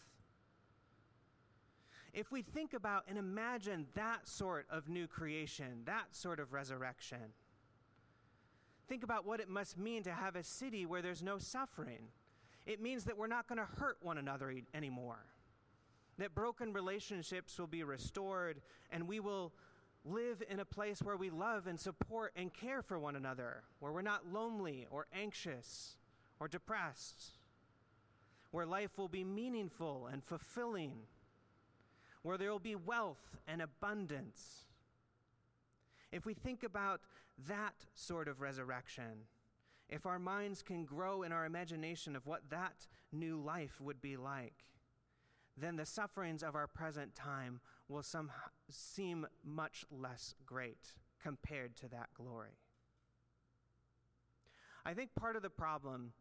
If 2.13 2.31
we 2.31 2.43
think 2.43 2.75
about 2.75 3.05
and 3.09 3.17
imagine 3.17 3.87
that 3.95 4.29
sort 4.29 4.67
of 4.71 4.91
new 4.91 5.07
creation, 5.07 5.85
that 5.87 6.15
sort 6.15 6.41
of 6.41 6.53
resurrection, 6.53 7.33
think 8.91 9.05
about 9.05 9.25
what 9.25 9.39
it 9.39 9.49
must 9.49 9.79
mean 9.79 10.03
to 10.03 10.11
have 10.11 10.35
a 10.35 10.43
city 10.43 10.85
where 10.85 11.01
there's 11.01 11.23
no 11.23 11.39
suffering. 11.39 12.09
It 12.67 12.83
means 12.83 13.05
that 13.05 13.17
we're 13.17 13.29
not 13.29 13.47
going 13.47 13.61
to 13.61 13.81
hurt 13.81 13.99
one 14.03 14.19
another 14.19 14.53
anymore 14.75 15.25
that 16.19 16.35
broken 16.35 16.73
relationships 16.73 17.59
will 17.59 17.67
be 17.67 17.83
restored, 17.83 18.61
and 18.91 19.09
we 19.09 19.21
will 19.21 19.53
live 20.05 20.43
in 20.51 20.61
a 20.61 20.65
place 20.65 21.01
where 21.03 21.17
we 21.17 21.31
love 21.31 21.67
and 21.67 21.81
support 21.81 22.33
and 22.37 22.53
care 22.53 22.83
for 22.83 22.99
one 22.99 23.17
another, 23.17 23.63
where 23.79 23.91
we're 23.91 24.03
not 24.03 24.31
lonely 24.31 24.87
or 24.91 25.07
anxious 25.15 25.97
or 26.39 26.47
depressed, 26.47 27.39
where 28.51 28.67
life 28.67 28.99
will 28.99 29.09
be 29.09 29.25
meaningful 29.25 30.09
and 30.13 30.23
fulfilling, 30.23 30.93
where 32.23 32.37
there 32.37 32.51
will 32.51 32.59
be 32.59 32.77
wealth 32.77 33.39
and 33.49 33.63
abundance. 33.63 34.67
If 36.13 36.27
we 36.27 36.35
think 36.35 36.65
about 36.65 37.01
that 37.49 37.87
sort 37.95 38.29
of 38.29 38.41
resurrection, 38.41 39.27
if 39.89 40.07
our 40.07 40.19
minds 40.19 40.63
can 40.63 40.85
grow 40.85 41.23
in 41.23 41.33
our 41.33 41.45
imagination 41.45 42.15
of 42.15 42.27
what 42.27 42.51
that 42.51 42.87
new 43.13 43.41
life 43.41 43.81
would 43.81 44.01
be 44.01 44.17
like, 44.17 44.65
then 45.57 45.77
the 45.77 45.87
sufferings 45.87 46.43
of 46.43 46.55
our 46.55 46.67
present 46.67 47.15
time 47.15 47.61
will 47.89 48.03
some, 48.03 48.31
seem 48.71 49.27
much 49.45 49.85
less 49.91 50.35
great 50.47 50.95
compared 51.23 51.77
to 51.77 51.89
that 51.89 52.09
glory. 52.15 52.59
I 54.85 54.95
think 54.95 55.11
part 55.15 55.37
of 55.37 55.43
the 55.43 55.51
problem 55.51 56.13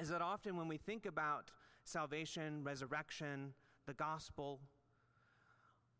is 0.00 0.08
that 0.10 0.22
often 0.22 0.56
when 0.56 0.68
we 0.68 0.76
think 0.76 1.06
about 1.06 1.50
salvation, 1.84 2.62
resurrection, 2.62 3.54
the 3.86 3.94
gospel, 3.94 4.60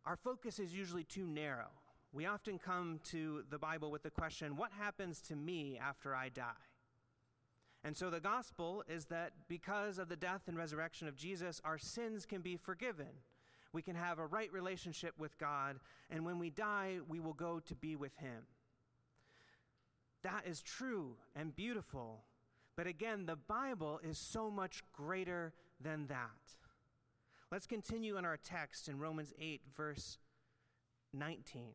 our 0.05 0.17
focus 0.17 0.59
is 0.59 0.75
usually 0.75 1.05
too 1.05 1.27
narrow. 1.27 1.71
We 2.15 2.27
often 2.27 2.61
come 2.61 3.01
to 3.11 3.43
the 3.51 3.59
Bible 3.59 3.91
with 3.91 4.05
the 4.05 4.11
question, 4.11 4.57
What 4.57 4.71
happens 4.79 5.21
to 5.23 5.35
me 5.35 5.81
after 5.83 6.15
I 6.15 6.29
die? 6.29 6.53
And 7.83 7.97
so 7.97 8.09
the 8.09 8.21
gospel 8.21 8.85
is 8.89 9.07
that 9.07 9.33
because 9.49 9.99
of 9.99 10.09
the 10.09 10.17
death 10.17 10.43
and 10.47 10.57
resurrection 10.57 11.09
of 11.09 11.17
Jesus, 11.17 11.61
our 11.65 11.77
sins 11.77 12.25
can 12.25 12.41
be 12.41 12.57
forgiven. 12.57 13.09
We 13.73 13.83
can 13.83 13.97
have 13.97 14.21
a 14.21 14.27
right 14.27 14.51
relationship 14.53 15.15
with 15.19 15.37
God, 15.39 15.81
and 16.09 16.25
when 16.25 16.39
we 16.39 16.51
die, 16.51 16.99
we 17.09 17.19
will 17.19 17.33
go 17.33 17.59
to 17.59 17.75
be 17.75 17.97
with 17.97 18.17
Him. 18.17 18.47
That 20.23 20.47
is 20.47 20.63
true 20.63 21.17
and 21.35 21.55
beautiful. 21.55 22.23
But 22.77 22.87
again, 22.87 23.27
the 23.27 23.37
Bible 23.37 24.01
is 24.09 24.19
so 24.19 24.53
much 24.53 24.85
greater 24.93 25.53
than 25.81 26.07
that. 26.07 26.55
Let's 27.51 27.67
continue 27.67 28.17
in 28.17 28.25
our 28.25 28.37
text 28.37 28.89
in 28.89 29.01
Romans 29.01 29.35
8, 29.39 29.63
verse 29.77 30.19
19. 31.13 31.75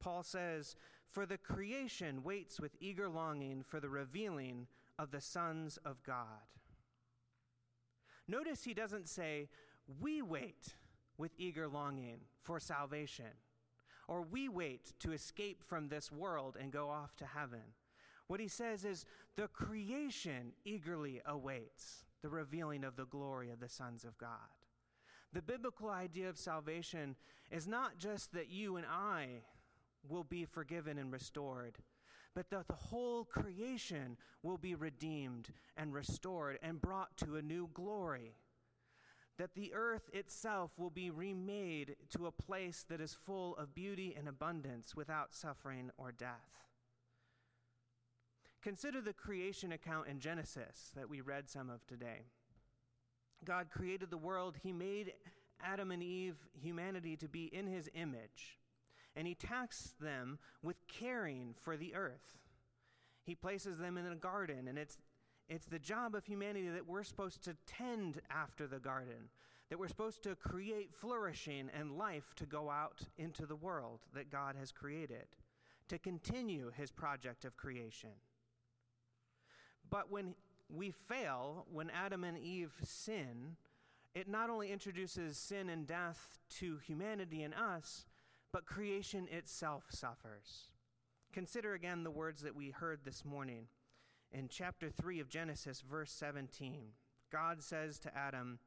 Paul 0.00 0.22
says, 0.22 0.76
For 1.08 1.26
the 1.26 1.38
creation 1.38 2.22
waits 2.22 2.60
with 2.60 2.76
eager 2.80 3.08
longing 3.08 3.64
for 3.66 3.80
the 3.80 3.88
revealing 3.88 4.66
of 4.98 5.10
the 5.10 5.20
sons 5.20 5.78
of 5.84 6.02
God. 6.02 6.46
Notice 8.28 8.64
he 8.64 8.74
doesn't 8.74 9.08
say, 9.08 9.48
We 10.00 10.22
wait 10.22 10.74
with 11.18 11.32
eager 11.38 11.68
longing 11.68 12.20
for 12.42 12.60
salvation, 12.60 13.32
or 14.08 14.22
we 14.22 14.48
wait 14.48 14.92
to 15.00 15.12
escape 15.12 15.62
from 15.64 15.88
this 15.88 16.10
world 16.10 16.56
and 16.60 16.72
go 16.72 16.88
off 16.88 17.16
to 17.16 17.26
heaven. 17.26 17.74
What 18.26 18.40
he 18.40 18.48
says 18.48 18.84
is, 18.84 19.04
The 19.36 19.48
creation 19.48 20.52
eagerly 20.64 21.20
awaits 21.24 22.04
the 22.22 22.28
revealing 22.28 22.84
of 22.84 22.96
the 22.96 23.06
glory 23.06 23.50
of 23.50 23.60
the 23.60 23.68
sons 23.68 24.04
of 24.04 24.18
God. 24.18 24.28
The 25.32 25.42
biblical 25.42 25.90
idea 25.90 26.28
of 26.28 26.38
salvation 26.38 27.16
is 27.50 27.68
not 27.68 27.98
just 27.98 28.32
that 28.32 28.50
you 28.50 28.76
and 28.76 28.86
I 28.86 29.42
will 30.10 30.24
be 30.24 30.44
forgiven 30.44 30.98
and 30.98 31.12
restored 31.12 31.78
but 32.36 32.50
that 32.50 32.68
the 32.68 32.74
whole 32.74 33.24
creation 33.24 34.18
will 34.42 34.58
be 34.58 34.74
redeemed 34.74 35.48
and 35.74 35.94
restored 35.94 36.58
and 36.62 36.82
brought 36.82 37.16
to 37.16 37.36
a 37.36 37.42
new 37.42 37.70
glory. 37.72 38.34
That 39.38 39.54
the 39.54 39.72
earth 39.74 40.10
itself 40.12 40.70
will 40.76 40.90
be 40.90 41.10
remade 41.10 41.96
to 42.10 42.26
a 42.26 42.30
place 42.30 42.84
that 42.90 43.00
is 43.00 43.14
full 43.14 43.56
of 43.56 43.74
beauty 43.74 44.14
and 44.16 44.28
abundance 44.28 44.94
without 44.94 45.34
suffering 45.34 45.90
or 45.96 46.12
death. 46.12 46.68
Consider 48.62 49.00
the 49.00 49.14
creation 49.14 49.72
account 49.72 50.06
in 50.06 50.20
Genesis 50.20 50.90
that 50.94 51.08
we 51.08 51.22
read 51.22 51.48
some 51.48 51.70
of 51.70 51.86
today. 51.86 52.26
God 53.46 53.68
created 53.70 54.10
the 54.10 54.18
world, 54.18 54.56
He 54.62 54.74
made 54.74 55.14
Adam 55.62 55.90
and 55.90 56.02
Eve, 56.02 56.36
humanity, 56.52 57.16
to 57.16 57.28
be 57.28 57.44
in 57.46 57.66
His 57.66 57.88
image 57.94 58.58
and 59.16 59.26
he 59.26 59.34
tasks 59.34 59.94
them 59.98 60.38
with 60.62 60.86
caring 60.86 61.54
for 61.62 61.76
the 61.76 61.94
earth. 61.94 62.38
He 63.24 63.34
places 63.34 63.78
them 63.78 63.96
in 63.96 64.06
a 64.06 64.14
garden, 64.14 64.68
and 64.68 64.78
it's, 64.78 64.98
it's 65.48 65.66
the 65.66 65.78
job 65.78 66.14
of 66.14 66.26
humanity 66.26 66.68
that 66.68 66.86
we're 66.86 67.02
supposed 67.02 67.42
to 67.44 67.56
tend 67.66 68.20
after 68.30 68.66
the 68.66 68.78
garden, 68.78 69.30
that 69.70 69.78
we're 69.78 69.88
supposed 69.88 70.22
to 70.24 70.36
create 70.36 70.94
flourishing 70.94 71.70
and 71.76 71.98
life 71.98 72.34
to 72.36 72.46
go 72.46 72.70
out 72.70 73.00
into 73.16 73.46
the 73.46 73.56
world 73.56 74.00
that 74.14 74.30
God 74.30 74.54
has 74.60 74.70
created, 74.70 75.26
to 75.88 75.98
continue 75.98 76.70
his 76.76 76.92
project 76.92 77.44
of 77.44 77.56
creation. 77.56 78.10
But 79.88 80.10
when 80.10 80.34
we 80.68 80.90
fail, 80.90 81.66
when 81.72 81.90
Adam 81.90 82.22
and 82.22 82.36
Eve 82.36 82.72
sin, 82.84 83.56
it 84.14 84.28
not 84.28 84.50
only 84.50 84.72
introduces 84.72 85.36
sin 85.36 85.68
and 85.68 85.86
death 85.86 86.38
to 86.58 86.78
humanity 86.78 87.42
and 87.42 87.54
us, 87.54 88.04
but 88.56 88.64
creation 88.64 89.28
itself 89.30 89.84
suffers. 89.90 90.70
Consider 91.30 91.74
again 91.74 92.04
the 92.04 92.10
words 92.10 92.40
that 92.40 92.56
we 92.56 92.70
heard 92.70 93.00
this 93.04 93.22
morning. 93.22 93.66
In 94.32 94.48
chapter 94.48 94.88
3 94.88 95.20
of 95.20 95.28
Genesis, 95.28 95.82
verse 95.82 96.10
17, 96.10 96.92
God 97.30 97.62
says 97.62 97.98
to 97.98 98.16
Adam, 98.16 98.58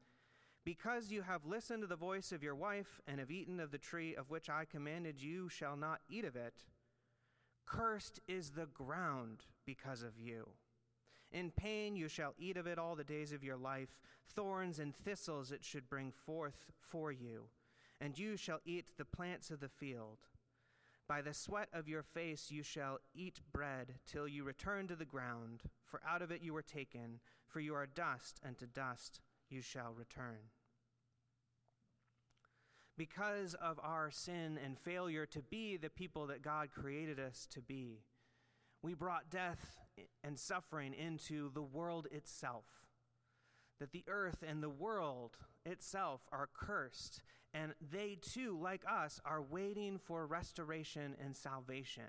Because 0.64 1.10
you 1.10 1.22
have 1.22 1.44
listened 1.44 1.82
to 1.82 1.88
the 1.88 1.96
voice 1.96 2.30
of 2.30 2.40
your 2.40 2.54
wife 2.54 3.00
and 3.08 3.18
have 3.18 3.32
eaten 3.32 3.58
of 3.58 3.72
the 3.72 3.78
tree 3.78 4.14
of 4.14 4.30
which 4.30 4.48
I 4.48 4.64
commanded 4.64 5.20
you 5.20 5.48
shall 5.48 5.76
not 5.76 6.02
eat 6.08 6.24
of 6.24 6.36
it, 6.36 6.62
cursed 7.66 8.20
is 8.28 8.50
the 8.50 8.66
ground 8.66 9.42
because 9.66 10.04
of 10.04 10.20
you. 10.20 10.50
In 11.32 11.50
pain 11.50 11.96
you 11.96 12.06
shall 12.06 12.34
eat 12.38 12.56
of 12.56 12.68
it 12.68 12.78
all 12.78 12.94
the 12.94 13.02
days 13.02 13.32
of 13.32 13.42
your 13.42 13.56
life. 13.56 13.98
Thorns 14.36 14.78
and 14.78 14.94
thistles 14.94 15.50
it 15.50 15.64
should 15.64 15.90
bring 15.90 16.12
forth 16.12 16.66
for 16.78 17.10
you 17.10 17.46
and 18.00 18.18
you 18.18 18.36
shall 18.36 18.60
eat 18.64 18.92
the 18.96 19.04
plants 19.04 19.50
of 19.50 19.60
the 19.60 19.68
field. 19.68 20.18
By 21.08 21.22
the 21.22 21.34
sweat 21.34 21.68
of 21.72 21.88
your 21.88 22.02
face 22.02 22.50
you 22.50 22.62
shall 22.62 22.98
eat 23.14 23.40
bread 23.52 23.94
till 24.06 24.28
you 24.28 24.44
return 24.44 24.86
to 24.88 24.96
the 24.96 25.04
ground, 25.04 25.62
for 25.84 26.00
out 26.08 26.22
of 26.22 26.30
it 26.30 26.42
you 26.42 26.52
were 26.54 26.62
taken, 26.62 27.20
for 27.48 27.60
you 27.60 27.74
are 27.74 27.86
dust, 27.86 28.40
and 28.44 28.56
to 28.58 28.66
dust 28.66 29.20
you 29.48 29.60
shall 29.60 29.92
return. 29.92 30.50
Because 32.96 33.54
of 33.54 33.80
our 33.82 34.10
sin 34.10 34.58
and 34.62 34.78
failure 34.78 35.26
to 35.26 35.42
be 35.42 35.76
the 35.76 35.90
people 35.90 36.26
that 36.28 36.42
God 36.42 36.68
created 36.70 37.18
us 37.18 37.46
to 37.50 37.60
be, 37.60 38.04
we 38.82 38.94
brought 38.94 39.30
death 39.30 39.78
and 40.22 40.38
suffering 40.38 40.94
into 40.94 41.50
the 41.52 41.62
world 41.62 42.06
itself. 42.12 42.79
That 43.80 43.92
the 43.92 44.04
earth 44.08 44.44
and 44.46 44.62
the 44.62 44.70
world 44.70 45.36
itself 45.66 46.20
are 46.30 46.48
cursed 46.54 47.22
and 47.52 47.74
they 47.90 48.16
too, 48.20 48.58
like 48.60 48.82
us, 48.88 49.20
are 49.24 49.42
waiting 49.42 49.98
for 49.98 50.26
restoration 50.26 51.16
and 51.22 51.36
salvation. 51.36 52.04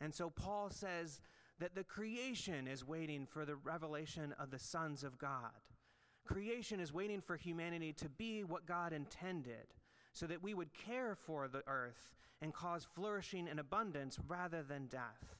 And 0.00 0.14
so 0.14 0.30
Paul 0.30 0.70
says 0.70 1.20
that 1.58 1.74
the 1.74 1.82
creation 1.82 2.68
is 2.68 2.86
waiting 2.86 3.26
for 3.26 3.44
the 3.44 3.56
revelation 3.56 4.34
of 4.38 4.50
the 4.50 4.58
sons 4.58 5.02
of 5.02 5.18
God. 5.18 5.50
Creation 6.24 6.78
is 6.78 6.92
waiting 6.92 7.20
for 7.20 7.36
humanity 7.36 7.92
to 7.94 8.08
be 8.08 8.44
what 8.44 8.66
God 8.66 8.92
intended, 8.92 9.74
so 10.12 10.26
that 10.26 10.42
we 10.42 10.54
would 10.54 10.72
care 10.72 11.16
for 11.16 11.48
the 11.48 11.62
earth 11.66 12.12
and 12.40 12.54
cause 12.54 12.86
flourishing 12.94 13.48
and 13.48 13.58
abundance 13.58 14.18
rather 14.28 14.62
than 14.62 14.86
death. 14.86 15.36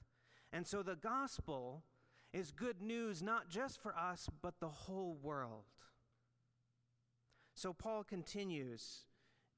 And 0.52 0.66
so 0.66 0.82
the 0.82 0.96
gospel 0.96 1.84
is 2.32 2.50
good 2.50 2.82
news 2.82 3.22
not 3.22 3.48
just 3.48 3.80
for 3.80 3.94
us, 3.96 4.28
but 4.42 4.60
the 4.60 4.68
whole 4.68 5.16
world. 5.22 5.64
So 7.54 7.72
Paul 7.72 8.04
continues 8.04 9.04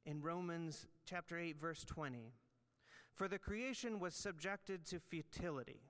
in 0.07 0.23
Romans 0.23 0.87
chapter 1.05 1.39
8 1.39 1.61
verse 1.61 1.85
20. 1.85 2.33
For 3.13 3.29
the 3.29 3.39
creation 3.39 4.01
was 4.01 4.15
subjected 4.15 4.87
to 4.87 5.01
futility, 5.01 5.83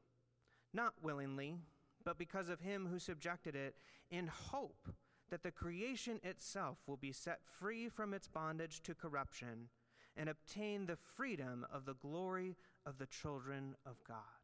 not 0.75 0.95
willingly, 1.03 1.59
but 2.05 2.19
because 2.19 2.49
of 2.49 2.61
him 2.61 2.89
who 2.91 2.99
subjected 2.99 3.55
it, 3.55 3.77
in 4.11 4.27
hope 4.27 4.89
that 5.31 5.43
the 5.43 5.53
creation 5.53 6.19
itself 6.25 6.79
will 6.87 6.97
be 6.97 7.13
set 7.13 7.41
free 7.45 7.89
from 7.89 8.13
its 8.13 8.27
bondage 8.27 8.83
to 8.83 8.95
corruption 8.95 9.69
and 10.17 10.29
obtain 10.29 10.87
the 10.87 10.99
freedom 11.17 11.65
of 11.73 11.85
the 11.85 11.95
glory 11.95 12.57
of 12.85 12.99
the 12.99 13.07
children 13.07 13.77
of 13.87 14.03
God. 14.07 14.40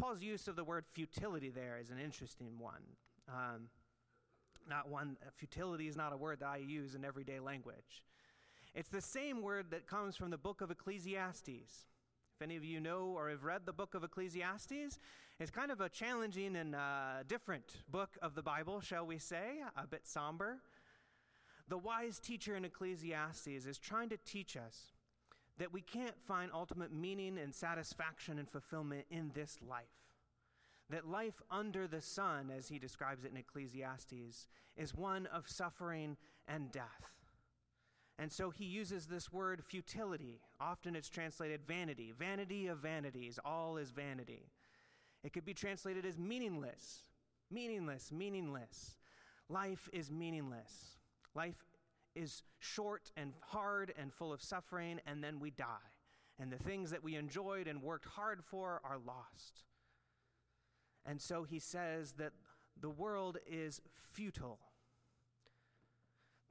Paul's 0.00 0.22
use 0.22 0.48
of 0.48 0.56
the 0.56 0.64
word 0.64 0.84
futility 0.92 1.50
there 1.50 1.78
is 1.80 1.90
an 1.90 1.98
interesting 1.98 2.58
one. 2.58 2.82
Um, 3.28 3.68
not 4.68 4.88
one, 4.88 5.16
futility 5.36 5.88
is 5.88 5.96
not 5.96 6.12
a 6.12 6.16
word 6.16 6.40
that 6.40 6.48
I 6.48 6.56
use 6.56 6.94
in 6.94 7.04
everyday 7.04 7.38
language. 7.38 8.02
It's 8.74 8.88
the 8.88 9.00
same 9.00 9.42
word 9.42 9.66
that 9.72 9.86
comes 9.86 10.16
from 10.16 10.30
the 10.30 10.38
book 10.38 10.60
of 10.60 10.70
Ecclesiastes. 10.70 11.48
If 11.48 12.42
any 12.42 12.56
of 12.56 12.64
you 12.64 12.80
know 12.80 13.12
or 13.14 13.28
have 13.28 13.44
read 13.44 13.66
the 13.66 13.72
book 13.72 13.94
of 13.94 14.02
Ecclesiastes, 14.02 14.98
it's 15.38 15.50
kind 15.50 15.70
of 15.70 15.80
a 15.80 15.88
challenging 15.88 16.56
and 16.56 16.74
uh, 16.74 17.22
different 17.26 17.64
book 17.90 18.16
of 18.22 18.34
the 18.34 18.42
Bible, 18.42 18.80
shall 18.80 19.06
we 19.06 19.18
say, 19.18 19.58
a 19.76 19.86
bit 19.86 20.06
somber. 20.06 20.58
The 21.68 21.78
wise 21.78 22.18
teacher 22.18 22.56
in 22.56 22.64
Ecclesiastes 22.64 23.66
is 23.66 23.78
trying 23.78 24.08
to 24.08 24.16
teach 24.16 24.56
us 24.56 24.92
that 25.60 25.74
we 25.74 25.82
can't 25.82 26.18
find 26.26 26.50
ultimate 26.54 26.90
meaning 26.90 27.38
and 27.38 27.54
satisfaction 27.54 28.38
and 28.38 28.48
fulfillment 28.48 29.04
in 29.10 29.30
this 29.34 29.58
life. 29.68 29.84
That 30.88 31.06
life 31.06 31.42
under 31.50 31.86
the 31.86 32.00
sun, 32.00 32.50
as 32.50 32.68
he 32.68 32.78
describes 32.78 33.24
it 33.24 33.30
in 33.30 33.36
Ecclesiastes, 33.36 34.46
is 34.74 34.94
one 34.94 35.26
of 35.26 35.48
suffering 35.48 36.16
and 36.48 36.72
death. 36.72 37.12
And 38.18 38.32
so 38.32 38.48
he 38.48 38.64
uses 38.64 39.06
this 39.06 39.30
word 39.30 39.62
futility. 39.62 40.40
Often 40.58 40.96
it's 40.96 41.10
translated 41.10 41.60
vanity. 41.68 42.14
Vanity 42.18 42.66
of 42.66 42.78
vanities. 42.78 43.38
All 43.44 43.76
is 43.76 43.90
vanity. 43.90 44.50
It 45.22 45.34
could 45.34 45.44
be 45.44 45.54
translated 45.54 46.06
as 46.06 46.18
meaningless. 46.18 47.04
Meaningless, 47.50 48.10
meaningless. 48.10 48.96
Life 49.50 49.90
is 49.92 50.10
meaningless. 50.10 50.96
Life 51.34 51.62
is 52.14 52.42
short 52.58 53.12
and 53.16 53.32
hard 53.40 53.92
and 53.98 54.12
full 54.12 54.32
of 54.32 54.42
suffering, 54.42 55.00
and 55.06 55.22
then 55.22 55.40
we 55.40 55.50
die. 55.50 55.94
And 56.38 56.50
the 56.50 56.58
things 56.58 56.90
that 56.90 57.04
we 57.04 57.16
enjoyed 57.16 57.66
and 57.66 57.82
worked 57.82 58.06
hard 58.06 58.42
for 58.42 58.80
are 58.84 58.98
lost. 58.98 59.64
And 61.04 61.20
so 61.20 61.44
he 61.44 61.58
says 61.58 62.12
that 62.18 62.32
the 62.80 62.90
world 62.90 63.38
is 63.46 63.80
futile. 64.12 64.58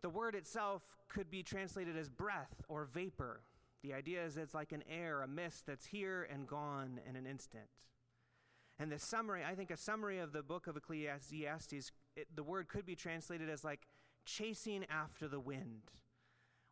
The 0.01 0.09
word 0.09 0.35
itself 0.35 0.83
could 1.09 1.29
be 1.29 1.43
translated 1.43 1.97
as 1.97 2.09
breath 2.09 2.61
or 2.67 2.85
vapor. 2.85 3.41
The 3.83 3.93
idea 3.93 4.23
is 4.25 4.37
it's 4.37 4.53
like 4.53 4.71
an 4.71 4.83
air, 4.89 5.21
a 5.21 5.27
mist 5.27 5.65
that's 5.65 5.87
here 5.87 6.27
and 6.31 6.47
gone 6.47 6.99
in 7.07 7.15
an 7.15 7.25
instant. 7.25 7.69
And 8.77 8.91
the 8.91 8.99
summary, 8.99 9.43
I 9.43 9.55
think 9.55 9.71
a 9.71 9.77
summary 9.77 10.19
of 10.19 10.31
the 10.31 10.41
book 10.41 10.67
of 10.67 10.77
Ecclesiastes, 10.77 11.91
it, 12.15 12.27
the 12.33 12.43
word 12.43 12.69
could 12.69 12.85
be 12.85 12.95
translated 12.95 13.49
as 13.49 13.63
like 13.63 13.87
chasing 14.25 14.85
after 14.89 15.27
the 15.27 15.39
wind. 15.39 15.91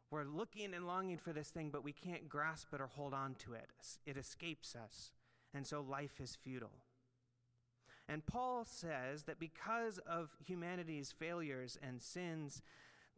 We're 0.10 0.24
looking 0.24 0.74
and 0.74 0.88
longing 0.88 1.18
for 1.18 1.34
this 1.34 1.50
thing, 1.50 1.70
but 1.70 1.84
we 1.84 1.92
can't 1.92 2.30
grasp 2.30 2.74
it 2.74 2.82
or 2.82 2.88
hold 2.88 3.14
on 3.14 3.36
to 3.40 3.54
it. 3.54 3.70
It 4.06 4.18
escapes 4.18 4.76
us. 4.76 5.12
And 5.54 5.68
so 5.68 5.82
life 5.82 6.22
is 6.22 6.38
futile. 6.42 6.84
And 8.08 8.26
Paul 8.26 8.64
says 8.66 9.24
that 9.24 9.40
because 9.40 10.00
of 10.00 10.30
humanity's 10.46 11.12
failures 11.12 11.78
and 11.82 12.02
sins, 12.02 12.62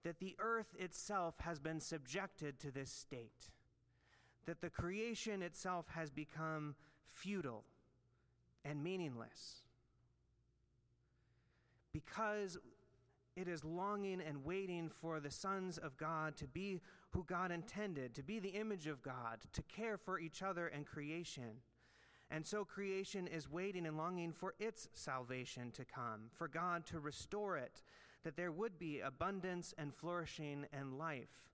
that 0.04 0.20
the 0.20 0.36
earth 0.40 0.76
itself 0.80 1.36
has 1.40 1.60
been 1.60 1.80
subjected 1.80 2.60
to 2.60 2.72
this 2.72 2.90
state, 2.90 3.52
that 4.46 4.62
the 4.62 4.70
creation 4.70 5.44
itself 5.44 5.86
has 5.94 6.10
become 6.10 6.76
futile 7.12 7.66
and 8.66 8.84
meaningless. 8.84 9.62
Because 11.94 12.58
it 13.39 13.48
is 13.48 13.63
longing 13.63 14.22
and 14.22 14.43
waiting 14.43 14.89
for 14.89 15.19
the 15.19 15.31
sons 15.31 15.77
of 15.77 15.96
God 15.98 16.36
to 16.38 16.48
be 16.48 16.81
who 17.12 17.24
God 17.24 17.51
intended, 17.51 18.13
to 18.15 18.24
be 18.24 18.39
the 18.39 18.50
image 18.50 18.86
of 18.88 19.01
God, 19.01 19.39
to 19.53 19.62
care 19.63 19.97
for 19.97 20.19
each 20.19 20.43
other 20.43 20.67
and 20.67 20.86
creation. 20.86 21.62
And 22.30 22.45
so 22.45 22.65
creation 22.65 23.28
is 23.28 23.49
waiting 23.49 23.86
and 23.86 23.97
longing 23.97 24.34
for 24.34 24.56
its 24.60 24.89
salvation 24.93 25.71
to 25.71 25.86
come, 25.86 26.30
for 26.36 26.47
God 26.47 26.86
to 26.88 26.99
restore 26.99 27.58
it, 27.58 27.82
that 28.23 28.36
there 28.36 28.52
would 28.52 28.78
be 28.78 28.99
abundance 28.99 29.73
and 29.78 29.95
flourishing 29.95 30.65
and 30.73 30.99
life, 30.99 31.49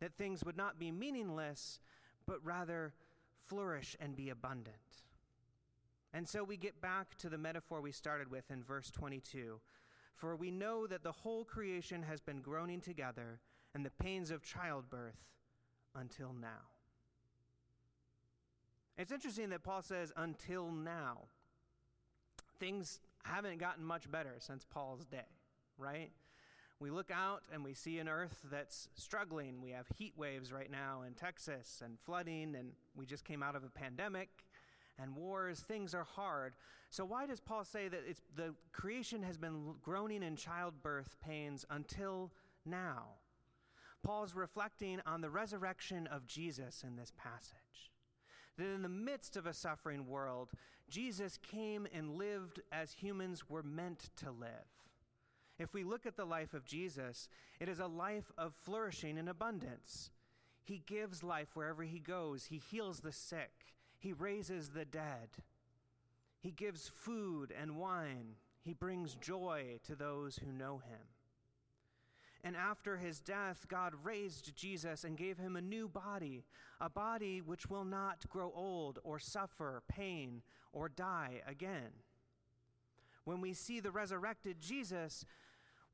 that 0.00 0.14
things 0.18 0.42
would 0.44 0.56
not 0.56 0.78
be 0.78 0.90
meaningless, 0.90 1.78
but 2.26 2.44
rather 2.44 2.92
flourish 3.46 3.96
and 4.00 4.16
be 4.16 4.28
abundant. 4.28 4.76
And 6.12 6.28
so 6.28 6.42
we 6.42 6.56
get 6.56 6.80
back 6.80 7.16
to 7.18 7.28
the 7.28 7.38
metaphor 7.38 7.80
we 7.80 7.92
started 7.92 8.30
with 8.30 8.50
in 8.50 8.64
verse 8.64 8.90
22. 8.90 9.60
For 10.18 10.36
we 10.36 10.50
know 10.50 10.86
that 10.86 11.02
the 11.02 11.12
whole 11.12 11.44
creation 11.44 12.02
has 12.02 12.20
been 12.20 12.40
groaning 12.40 12.80
together 12.80 13.40
and 13.74 13.84
the 13.84 13.90
pains 13.90 14.30
of 14.30 14.42
childbirth 14.42 15.16
until 15.94 16.32
now. 16.32 16.68
It's 18.96 19.12
interesting 19.12 19.50
that 19.50 19.62
Paul 19.62 19.82
says, 19.82 20.12
until 20.16 20.70
now. 20.70 21.20
Things 22.60 23.00
haven't 23.24 23.58
gotten 23.58 23.84
much 23.84 24.10
better 24.10 24.34
since 24.38 24.64
Paul's 24.64 25.04
day 25.06 25.24
right? 25.78 26.10
We 26.80 26.90
look 26.90 27.10
out 27.10 27.42
and 27.52 27.64
we 27.64 27.74
see 27.74 27.98
an 27.98 28.08
earth 28.08 28.38
that's 28.50 28.88
struggling. 28.94 29.62
We 29.62 29.70
have 29.70 29.86
heat 29.96 30.12
waves 30.16 30.52
right 30.52 30.70
now 30.70 31.02
in 31.06 31.14
Texas 31.14 31.82
and 31.84 31.98
flooding, 32.04 32.54
and 32.54 32.72
we 32.94 33.06
just 33.06 33.24
came 33.24 33.42
out 33.42 33.56
of 33.56 33.64
a 33.64 33.68
pandemic 33.68 34.28
and 35.00 35.14
wars. 35.16 35.60
Things 35.60 35.94
are 35.94 36.04
hard. 36.04 36.54
So, 36.90 37.04
why 37.04 37.26
does 37.26 37.40
Paul 37.40 37.64
say 37.64 37.88
that 37.88 38.02
it's, 38.08 38.22
the 38.34 38.54
creation 38.72 39.22
has 39.22 39.36
been 39.36 39.74
groaning 39.82 40.22
in 40.22 40.36
childbirth 40.36 41.16
pains 41.24 41.64
until 41.70 42.32
now? 42.64 43.04
Paul's 44.02 44.34
reflecting 44.34 45.00
on 45.06 45.20
the 45.20 45.30
resurrection 45.30 46.06
of 46.06 46.26
Jesus 46.26 46.84
in 46.86 46.96
this 46.96 47.12
passage. 47.16 47.92
That 48.56 48.74
in 48.74 48.82
the 48.82 48.88
midst 48.88 49.36
of 49.36 49.46
a 49.46 49.52
suffering 49.52 50.06
world, 50.06 50.50
Jesus 50.88 51.38
came 51.38 51.86
and 51.92 52.16
lived 52.16 52.60
as 52.72 52.92
humans 52.92 53.48
were 53.48 53.62
meant 53.62 54.10
to 54.16 54.30
live. 54.30 54.48
If 55.58 55.74
we 55.74 55.84
look 55.84 56.06
at 56.06 56.16
the 56.16 56.24
life 56.24 56.54
of 56.54 56.64
Jesus, 56.64 57.28
it 57.60 57.68
is 57.68 57.80
a 57.80 57.86
life 57.86 58.30
of 58.38 58.54
flourishing 58.54 59.18
and 59.18 59.28
abundance. 59.28 60.10
He 60.62 60.82
gives 60.86 61.22
life 61.22 61.48
wherever 61.54 61.82
he 61.82 61.98
goes, 61.98 62.46
he 62.46 62.58
heals 62.58 63.00
the 63.00 63.12
sick, 63.12 63.74
he 63.98 64.12
raises 64.12 64.70
the 64.70 64.84
dead, 64.84 65.28
he 66.40 66.50
gives 66.50 66.90
food 66.94 67.52
and 67.60 67.76
wine, 67.76 68.36
he 68.62 68.72
brings 68.72 69.14
joy 69.16 69.80
to 69.84 69.94
those 69.94 70.36
who 70.38 70.52
know 70.52 70.78
him. 70.78 71.00
And 72.44 72.54
after 72.56 72.96
his 72.96 73.18
death, 73.18 73.66
God 73.68 73.94
raised 74.04 74.54
Jesus 74.54 75.02
and 75.02 75.16
gave 75.16 75.38
him 75.38 75.56
a 75.56 75.60
new 75.60 75.88
body, 75.88 76.44
a 76.80 76.88
body 76.88 77.40
which 77.40 77.68
will 77.68 77.84
not 77.84 78.28
grow 78.28 78.52
old 78.54 79.00
or 79.02 79.18
suffer 79.18 79.82
pain 79.88 80.42
or 80.72 80.88
die 80.88 81.42
again. 81.46 81.90
When 83.24 83.40
we 83.40 83.54
see 83.54 83.80
the 83.80 83.90
resurrected 83.90 84.60
Jesus, 84.60 85.24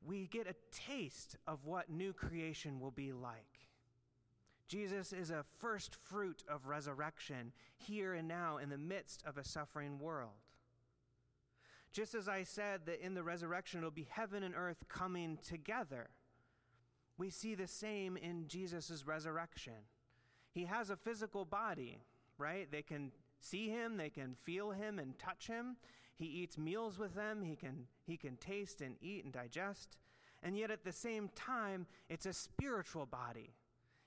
we 0.05 0.27
get 0.27 0.47
a 0.47 0.55
taste 0.71 1.35
of 1.47 1.65
what 1.65 1.89
new 1.89 2.13
creation 2.13 2.79
will 2.79 2.91
be 2.91 3.11
like. 3.11 3.64
Jesus 4.67 5.13
is 5.13 5.29
a 5.29 5.45
first 5.59 5.95
fruit 5.95 6.43
of 6.49 6.67
resurrection 6.67 7.51
here 7.77 8.13
and 8.13 8.27
now 8.27 8.57
in 8.57 8.69
the 8.69 8.77
midst 8.77 9.23
of 9.25 9.37
a 9.37 9.43
suffering 9.43 9.99
world. 9.99 10.31
Just 11.93 12.15
as 12.15 12.27
I 12.27 12.43
said 12.43 12.81
that 12.87 12.99
in 13.05 13.13
the 13.13 13.23
resurrection 13.23 13.79
it'll 13.79 13.91
be 13.91 14.07
heaven 14.09 14.43
and 14.43 14.55
earth 14.55 14.83
coming 14.89 15.37
together, 15.47 16.09
we 17.17 17.29
see 17.29 17.55
the 17.55 17.67
same 17.67 18.17
in 18.17 18.47
Jesus' 18.47 19.03
resurrection. 19.05 19.87
He 20.51 20.65
has 20.65 20.89
a 20.89 20.97
physical 20.97 21.45
body, 21.45 21.99
right? 22.37 22.69
They 22.69 22.81
can 22.81 23.11
see 23.39 23.69
him, 23.69 23.97
they 23.97 24.09
can 24.09 24.35
feel 24.43 24.71
him 24.71 24.99
and 24.99 25.17
touch 25.17 25.47
him. 25.47 25.77
He 26.17 26.25
eats 26.25 26.57
meals 26.57 26.97
with 26.97 27.13
them, 27.13 27.43
he 27.43 27.55
can, 27.55 27.87
he 28.05 28.17
can 28.17 28.37
taste 28.37 28.81
and 28.81 28.95
eat 29.01 29.23
and 29.23 29.33
digest. 29.33 29.97
And 30.43 30.57
yet, 30.57 30.71
at 30.71 30.83
the 30.83 30.91
same 30.91 31.29
time, 31.35 31.87
it's 32.09 32.25
a 32.25 32.33
spiritual 32.33 33.05
body. 33.05 33.53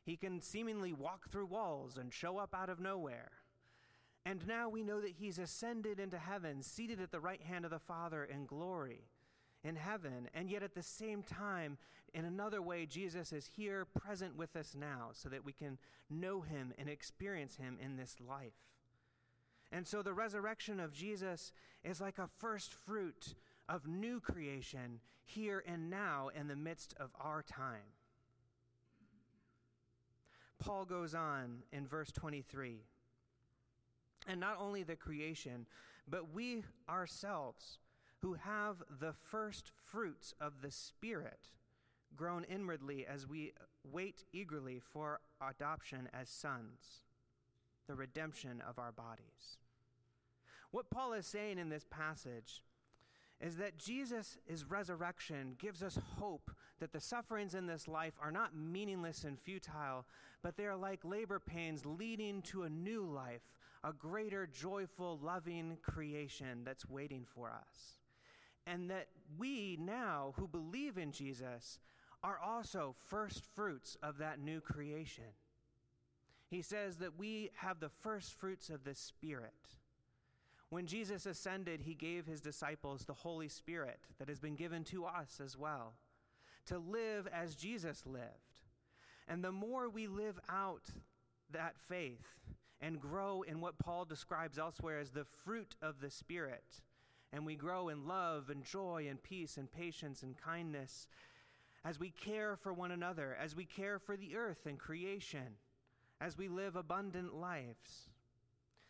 He 0.09 0.17
can 0.17 0.41
seemingly 0.41 0.95
walk 0.95 1.31
through 1.31 1.49
walls 1.49 1.99
and 1.99 2.11
show 2.11 2.39
up 2.39 2.55
out 2.55 2.71
of 2.71 2.81
nowhere. 2.81 3.31
And 4.25 4.47
now 4.47 4.71
we 4.71 4.83
know 4.83 5.03
that 5.03 5.17
he's 5.19 5.39
ascended 5.39 6.01
into 6.01 6.17
heaven, 6.17 6.63
seated 6.63 6.99
at 6.99 7.11
the 7.11 7.21
right 7.21 7.43
hand 7.43 7.67
of 7.67 7.71
the 7.71 7.79
Father 7.79 8.25
in 8.25 8.47
glory 8.47 9.03
in 9.63 9.77
heaven. 9.77 10.31
And 10.33 10.51
yet, 10.51 10.63
at 10.63 10.75
the 10.75 10.83
same 10.83 11.23
time, 11.23 11.77
in 12.15 12.25
another 12.25 12.63
way, 12.63 12.87
Jesus 12.87 13.35
is 13.35 13.51
here 13.55 13.85
present 13.85 14.35
with 14.35 14.57
us 14.57 14.75
now 14.75 15.11
so 15.13 15.29
that 15.29 15.45
we 15.45 15.53
can 15.53 15.77
know 16.09 16.41
him 16.41 16.73
and 16.79 16.89
experience 16.89 17.57
him 17.57 17.77
in 17.79 17.99
this 17.99 18.17
life. 18.27 18.57
And 19.71 19.87
so 19.87 20.01
the 20.01 20.15
resurrection 20.15 20.81
of 20.81 20.95
Jesus 20.95 21.53
is 21.85 22.01
like 22.01 22.17
a 22.17 22.31
first 22.39 22.73
fruit 22.73 23.35
of 23.69 23.87
new 23.87 24.21
creation 24.21 25.01
here 25.27 25.63
and 25.67 25.91
now 25.91 26.31
in 26.35 26.49
the 26.49 26.57
midst 26.57 26.95
of 26.99 27.11
our 27.21 27.43
time. 27.43 27.98
Paul 30.59 30.85
goes 30.85 31.15
on 31.15 31.63
in 31.73 31.87
verse 31.87 32.11
23 32.13 32.79
And 34.27 34.41
not 34.41 34.59
only 34.61 34.83
the 34.83 34.97
creation, 34.97 35.67
but 36.09 36.33
we 36.33 36.63
ourselves 36.89 37.79
who 38.19 38.35
have 38.35 38.83
the 39.01 39.13
first 39.13 39.71
fruits 39.85 40.35
of 40.41 40.61
the 40.63 40.71
Spirit 40.71 41.51
groan 42.17 42.45
inwardly 42.45 43.07
as 43.07 43.27
we 43.27 43.53
wait 43.85 44.25
eagerly 44.33 44.81
for 44.81 45.21
adoption 45.41 46.09
as 46.13 46.29
sons, 46.29 47.05
the 47.87 47.95
redemption 47.95 48.63
of 48.69 48.79
our 48.79 48.93
bodies. 48.93 49.59
What 50.71 50.91
Paul 50.91 51.13
is 51.13 51.27
saying 51.27 51.59
in 51.59 51.69
this 51.69 51.87
passage 51.89 52.63
is 53.41 53.57
that 53.57 53.79
Jesus' 53.79 54.37
resurrection 54.69 55.55
gives 55.59 55.83
us 55.83 55.99
hope 56.19 56.51
that 56.81 56.93
the 56.93 57.01
sufferings 57.01 57.55
in 57.55 57.67
this 57.67 57.89
life 57.89 58.15
are 58.21 58.33
not 58.33 58.57
meaningless 58.57 59.25
and 59.25 59.39
futile, 59.39 60.07
but 60.43 60.57
they 60.57 60.67
are 60.67 60.77
like 60.77 61.05
labor 61.05 61.39
pains 61.39 61.85
leading 61.85 62.43
to 62.43 62.63
a 62.63 62.71
new 62.71 63.03
life, 63.03 63.43
a 63.85 63.93
greater, 63.93 64.47
joyful, 64.47 65.19
loving 65.23 65.79
creation 65.83 66.63
that's 66.65 66.89
waiting 66.89 67.25
for 67.35 67.51
us. 67.51 67.99
And 68.67 68.91
that 68.91 69.09
we 69.39 69.79
now, 69.81 70.35
who 70.37 70.47
believe 70.47 70.99
in 70.99 71.13
Jesus, 71.13 71.79
are 72.23 72.39
also 72.39 72.95
first 73.07 73.45
fruits 73.55 73.97
of 74.03 74.19
that 74.19 74.41
new 74.41 74.61
creation. 74.61 75.25
He 76.49 76.63
says 76.63 76.97
that 76.97 77.19
we 77.19 77.51
have 77.57 77.81
the 77.81 77.89
first 77.89 78.39
fruits 78.39 78.71
of 78.71 78.85
the 78.85 78.95
Spirit. 78.95 79.53
When 80.71 80.87
Jesus 80.87 81.27
ascended, 81.27 81.83
he 81.83 81.95
gave 81.95 82.27
his 82.27 82.41
disciples 82.41 83.05
the 83.05 83.15
Holy 83.15 83.49
Spirit 83.49 84.01
that 84.19 84.29
has 84.29 84.39
been 84.39 84.55
given 84.55 84.85
to 84.85 85.07
us 85.07 85.41
as 85.43 85.57
well, 85.57 85.95
to 86.69 86.79
live 86.79 87.29
as 87.33 87.55
Jesus 87.55 88.05
lived. 88.07 88.25
And 89.27 89.45
the 89.45 89.53
more 89.53 89.89
we 89.89 90.07
live 90.07 90.39
out 90.49 90.87
that 91.53 91.77
faith 91.89 92.27
and 92.81 93.01
grow 93.01 93.43
in 93.43 93.61
what 93.61 93.79
Paul 93.79 94.05
describes 94.05 94.59
elsewhere 94.59 95.01
as 95.01 95.11
the 95.11 95.27
fruit 95.45 95.75
of 95.83 96.01
the 96.01 96.11
Spirit, 96.11 96.81
and 97.33 97.45
we 97.45 97.57
grow 97.57 97.89
in 97.89 98.07
love 98.07 98.49
and 98.51 98.65
joy 98.65 99.07
and 99.09 99.23
peace 99.23 99.57
and 99.57 99.71
patience 99.71 100.23
and 100.23 100.37
kindness, 100.37 101.09
as 101.85 101.99
we 101.99 102.11
care 102.11 102.57
for 102.57 102.73
one 102.73 102.91
another, 102.91 103.37
as 103.41 103.55
we 103.55 103.65
care 103.65 103.99
for 103.99 104.17
the 104.17 104.37
earth 104.37 104.67
and 104.67 104.79
creation, 104.79 105.57
as 106.21 106.37
we 106.37 106.49
live 106.49 106.77
abundant 106.77 107.35
lives, 107.35 108.11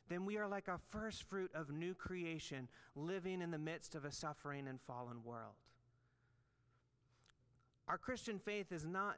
then 0.08 0.24
we 0.24 0.38
are 0.38 0.48
like 0.48 0.68
a 0.68 0.80
first 0.90 1.24
fruit 1.24 1.50
of 1.54 1.70
new 1.70 1.94
creation 1.94 2.68
living 2.96 3.42
in 3.42 3.50
the 3.50 3.58
midst 3.58 3.94
of 3.94 4.04
a 4.04 4.12
suffering 4.12 4.66
and 4.66 4.80
fallen 4.80 5.22
world. 5.24 5.54
Our 7.88 7.98
Christian 7.98 8.38
faith 8.38 8.70
is 8.70 8.84
not 8.84 9.16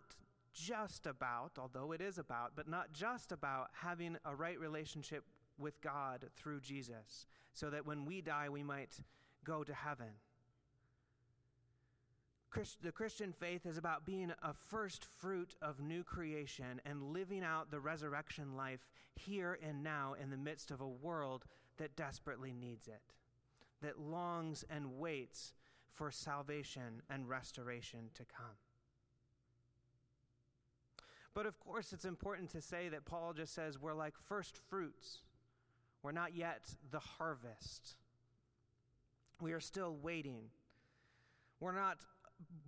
just 0.52 1.06
about, 1.06 1.52
although 1.58 1.92
it 1.92 2.00
is 2.00 2.18
about, 2.18 2.52
but 2.54 2.68
not 2.68 2.92
just 2.92 3.32
about 3.32 3.68
having 3.72 4.16
a 4.24 4.34
right 4.34 4.58
relationship 4.58 5.24
with 5.58 5.80
God 5.80 6.26
through 6.36 6.60
Jesus, 6.60 7.26
so 7.52 7.68
that 7.70 7.84
when 7.84 8.04
we 8.04 8.20
die, 8.20 8.48
we 8.48 8.62
might 8.62 9.00
go 9.44 9.64
to 9.64 9.74
heaven. 9.74 10.08
Christ, 12.50 12.78
the 12.82 12.90
Christian 12.90 13.32
faith 13.32 13.64
is 13.64 13.76
about 13.78 14.06
being 14.06 14.32
a 14.42 14.54
first 14.68 15.04
fruit 15.04 15.54
of 15.62 15.80
new 15.80 16.02
creation 16.02 16.80
and 16.84 17.12
living 17.12 17.44
out 17.44 17.70
the 17.70 17.78
resurrection 17.78 18.56
life 18.56 18.88
here 19.14 19.58
and 19.62 19.84
now 19.84 20.14
in 20.20 20.30
the 20.30 20.36
midst 20.36 20.70
of 20.70 20.80
a 20.80 20.88
world 20.88 21.44
that 21.78 21.94
desperately 21.94 22.52
needs 22.52 22.88
it, 22.88 23.02
that 23.82 24.00
longs 24.00 24.64
and 24.68 24.98
waits 24.98 25.52
for 25.92 26.10
salvation 26.10 27.02
and 27.10 27.28
restoration 27.28 28.10
to 28.14 28.24
come. 28.24 28.56
But 31.34 31.46
of 31.46 31.58
course, 31.60 31.92
it's 31.92 32.04
important 32.04 32.50
to 32.50 32.60
say 32.60 32.88
that 32.88 33.04
Paul 33.04 33.32
just 33.32 33.54
says 33.54 33.78
we're 33.78 33.94
like 33.94 34.14
first 34.28 34.56
fruits. 34.68 35.22
We're 36.02 36.12
not 36.12 36.34
yet 36.34 36.62
the 36.90 36.98
harvest. 36.98 37.96
We 39.40 39.52
are 39.52 39.60
still 39.60 39.96
waiting. 40.02 40.50
We're 41.60 41.74
not 41.74 41.98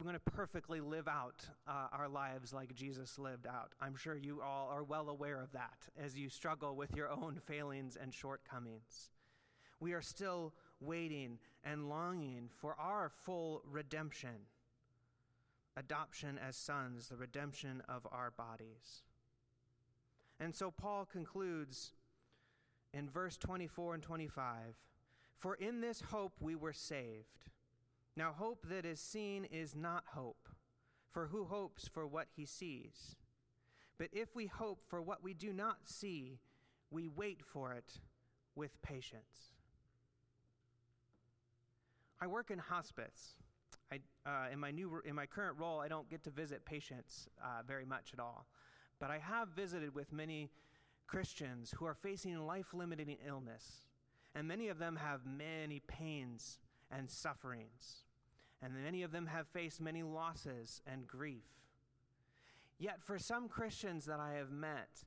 going 0.03 0.15
to 0.15 0.21
perfectly 0.21 0.81
live 0.81 1.09
out 1.09 1.47
uh, 1.67 1.89
our 1.93 2.09
lives 2.09 2.53
like 2.53 2.75
Jesus 2.75 3.19
lived 3.19 3.47
out. 3.47 3.73
I'm 3.81 3.97
sure 3.97 4.17
you 4.17 4.43
all 4.43 4.69
are 4.71 4.85
well 4.85 5.09
aware 5.09 5.41
of 5.41 5.53
that 5.53 5.89
as 6.03 6.17
you 6.17 6.29
struggle 6.29 6.77
with 6.77 6.95
your 6.95 7.09
own 7.11 7.41
failings 7.47 7.97
and 8.01 8.13
shortcomings. 8.13 9.11
We 9.81 9.93
are 9.95 10.03
still 10.03 10.55
waiting 10.83 11.39
and 11.65 11.89
longing 11.89 12.49
for 12.61 12.75
our 12.79 13.11
full 13.25 13.63
redemption, 13.71 14.47
adoption 15.77 16.39
as 16.39 16.57
sons, 16.57 17.09
the 17.09 17.17
redemption 17.17 17.83
of 17.89 18.07
our 18.11 18.31
bodies. 18.31 19.03
And 20.41 20.55
so 20.55 20.71
Paul 20.71 21.05
concludes 21.05 21.93
in 22.93 23.09
verse 23.09 23.37
24 23.37 23.95
and 23.95 24.03
25 24.03 24.53
For 25.39 25.55
in 25.55 25.81
this 25.81 26.01
hope 26.01 26.35
we 26.41 26.55
were 26.55 26.73
saved. 26.73 27.47
Now, 28.17 28.33
hope 28.33 28.67
that 28.69 28.85
is 28.85 29.01
seen 29.01 29.45
is 29.47 29.75
not 29.75 30.05
hope, 30.15 30.49
for 31.11 31.29
who 31.29 31.45
hopes 31.45 31.89
for 31.89 32.07
what 32.07 32.27
he 32.37 32.45
sees? 32.45 33.17
But 33.99 34.09
if 34.13 34.35
we 34.35 34.47
hope 34.47 34.83
for 34.87 35.01
what 35.01 35.23
we 35.23 35.33
do 35.33 35.53
not 35.53 35.89
see, 35.89 36.41
we 36.91 37.09
wait 37.09 37.41
for 37.43 37.73
it 37.73 38.01
with 38.55 38.83
patience. 38.83 39.52
I 42.23 42.29
work 42.29 42.53
in 42.53 42.59
hospice. 42.61 43.35
I, 43.91 43.99
uh, 44.25 44.53
in, 44.53 44.61
my 44.61 44.71
new, 44.71 45.03
in 45.05 45.17
my 45.17 45.27
current 45.27 45.59
role, 45.59 45.81
I 45.81 45.89
don't 45.89 46.09
get 46.09 46.23
to 46.23 46.31
visit 46.31 46.65
patients 46.65 47.29
uh, 47.43 47.63
very 47.67 47.85
much 47.85 48.13
at 48.13 48.21
all. 48.21 48.47
But 49.01 49.11
I 49.11 49.19
have 49.19 49.49
visited 49.49 49.93
with 49.93 50.13
many 50.13 50.49
Christians 51.09 51.75
who 51.77 51.85
are 51.85 51.97
facing 51.97 52.39
life 52.47 52.75
limiting 52.75 53.17
illness. 53.27 53.89
And 54.37 54.47
many 54.47 54.69
of 54.69 54.79
them 54.79 54.95
have 55.03 55.27
many 55.27 55.81
pains 55.89 56.61
and 56.93 57.11
sufferings. 57.11 58.05
And 58.63 58.73
many 58.73 59.03
of 59.03 59.11
them 59.11 59.27
have 59.27 59.49
faced 59.49 59.81
many 59.81 60.05
losses 60.05 60.81
and 60.87 61.09
grief. 61.09 61.43
Yet, 62.79 63.03
for 63.03 63.19
some 63.19 63.49
Christians 63.49 64.05
that 64.05 64.21
I 64.21 64.35
have 64.35 64.53
met, 64.53 65.07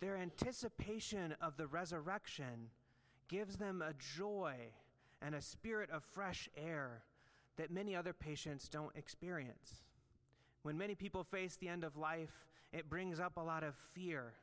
their 0.00 0.16
anticipation 0.16 1.34
of 1.40 1.56
the 1.56 1.66
resurrection 1.66 2.70
gives 3.26 3.56
them 3.56 3.82
a 3.82 3.94
joy 4.16 4.70
and 5.22 5.34
a 5.34 5.40
spirit 5.40 5.90
of 5.90 6.04
fresh 6.04 6.48
air 6.56 7.02
that 7.56 7.70
many 7.70 7.96
other 7.96 8.12
patients 8.12 8.68
don't 8.68 8.94
experience. 8.96 9.82
When 10.62 10.76
many 10.76 10.94
people 10.94 11.24
face 11.24 11.56
the 11.56 11.68
end 11.68 11.84
of 11.84 11.96
life, 11.96 12.46
it 12.72 12.90
brings 12.90 13.20
up 13.20 13.36
a 13.36 13.42
lot 13.42 13.62
of 13.62 13.74
fear. 13.94 14.34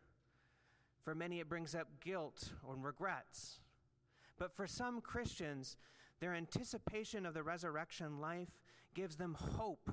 For 1.04 1.14
many, 1.14 1.40
it 1.40 1.50
brings 1.50 1.76
up 1.76 1.88
guilt 2.04 2.52
or 2.68 2.76
regrets. 2.76 3.60
But 4.40 4.56
for 4.56 4.66
some 4.66 5.02
Christians, 5.02 5.78
their 6.20 6.34
anticipation 6.34 7.26
of 7.26 7.34
the 7.34 7.44
resurrection 7.44 8.20
life 8.20 8.62
gives 8.94 9.18
them 9.18 9.36
hope 9.58 9.92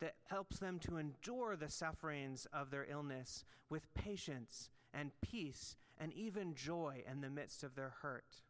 that 0.00 0.16
helps 0.26 0.58
them 0.58 0.80
to 0.80 0.96
endure 0.96 1.54
the 1.54 1.70
sufferings 1.70 2.46
of 2.52 2.70
their 2.70 2.86
illness 2.90 3.44
with 3.70 3.94
patience 3.94 4.68
and 4.92 5.12
peace 5.20 5.76
and 5.98 6.12
even 6.12 6.54
joy 6.54 7.04
in 7.08 7.20
the 7.20 7.30
midst 7.30 7.62
of 7.62 7.76
their 7.76 7.94
hurt. 8.02 8.42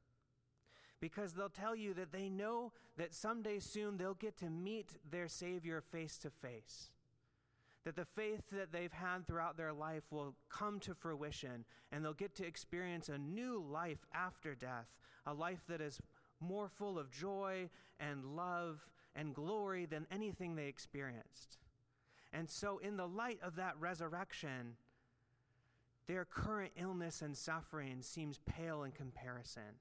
Because 1.02 1.32
they'll 1.32 1.48
tell 1.48 1.74
you 1.74 1.94
that 1.94 2.12
they 2.12 2.28
know 2.28 2.70
that 2.96 3.12
someday 3.12 3.58
soon 3.58 3.96
they'll 3.96 4.14
get 4.14 4.36
to 4.38 4.48
meet 4.48 4.92
their 5.10 5.26
Savior 5.26 5.80
face 5.80 6.16
to 6.18 6.30
face. 6.30 6.90
That 7.84 7.96
the 7.96 8.04
faith 8.04 8.44
that 8.52 8.70
they've 8.70 8.92
had 8.92 9.26
throughout 9.26 9.56
their 9.56 9.72
life 9.72 10.04
will 10.12 10.36
come 10.48 10.78
to 10.78 10.94
fruition 10.94 11.64
and 11.90 12.04
they'll 12.04 12.12
get 12.12 12.36
to 12.36 12.46
experience 12.46 13.08
a 13.08 13.18
new 13.18 13.60
life 13.68 14.06
after 14.14 14.54
death, 14.54 14.86
a 15.26 15.34
life 15.34 15.64
that 15.68 15.80
is 15.80 16.00
more 16.38 16.68
full 16.68 17.00
of 17.00 17.10
joy 17.10 17.68
and 17.98 18.24
love 18.36 18.86
and 19.16 19.34
glory 19.34 19.86
than 19.86 20.06
anything 20.08 20.54
they 20.54 20.68
experienced. 20.68 21.58
And 22.32 22.48
so, 22.48 22.78
in 22.78 22.96
the 22.96 23.08
light 23.08 23.40
of 23.42 23.56
that 23.56 23.74
resurrection, 23.80 24.76
their 26.06 26.24
current 26.24 26.72
illness 26.76 27.22
and 27.22 27.36
suffering 27.36 28.02
seems 28.02 28.38
pale 28.46 28.84
in 28.84 28.92
comparison. 28.92 29.80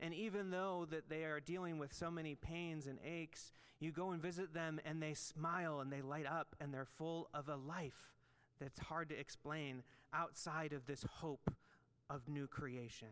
And 0.00 0.14
even 0.14 0.50
though 0.50 0.86
that 0.90 1.10
they 1.10 1.24
are 1.24 1.40
dealing 1.40 1.78
with 1.78 1.92
so 1.92 2.10
many 2.10 2.34
pains 2.34 2.86
and 2.86 2.98
aches, 3.04 3.52
you 3.78 3.92
go 3.92 4.10
and 4.10 4.22
visit 4.22 4.54
them 4.54 4.80
and 4.84 5.02
they 5.02 5.14
smile 5.14 5.80
and 5.80 5.92
they 5.92 6.00
light 6.00 6.26
up 6.26 6.56
and 6.60 6.72
they're 6.72 6.86
full 6.86 7.28
of 7.34 7.48
a 7.48 7.56
life 7.56 8.14
that's 8.58 8.78
hard 8.78 9.10
to 9.10 9.18
explain 9.18 9.82
outside 10.12 10.72
of 10.72 10.86
this 10.86 11.04
hope 11.18 11.50
of 12.08 12.28
new 12.28 12.46
creation. 12.46 13.08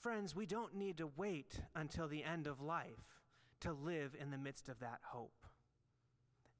Friends, 0.00 0.34
we 0.34 0.44
don't 0.44 0.74
need 0.74 0.98
to 0.98 1.10
wait 1.16 1.60
until 1.74 2.08
the 2.08 2.24
end 2.24 2.46
of 2.46 2.60
life 2.60 3.22
to 3.60 3.72
live 3.72 4.14
in 4.20 4.30
the 4.30 4.36
midst 4.38 4.68
of 4.68 4.80
that 4.80 5.00
hope. 5.02 5.46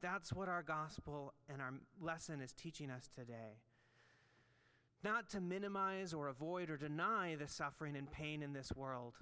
That's 0.01 0.33
what 0.33 0.49
our 0.49 0.63
gospel 0.63 1.35
and 1.49 1.61
our 1.61 1.75
lesson 2.01 2.41
is 2.41 2.53
teaching 2.53 2.91
us 2.91 3.09
today. 3.15 3.61
Not 5.05 5.29
to 5.31 5.41
minimize 5.41 6.15
or 6.15 6.29
avoid 6.29 6.71
or 6.71 6.79
deny 6.79 7.37
the 7.37 7.47
suffering 7.47 7.95
and 7.95 8.11
pain 8.11 8.43
in 8.43 8.55
this 8.55 8.73
world, 8.75 9.13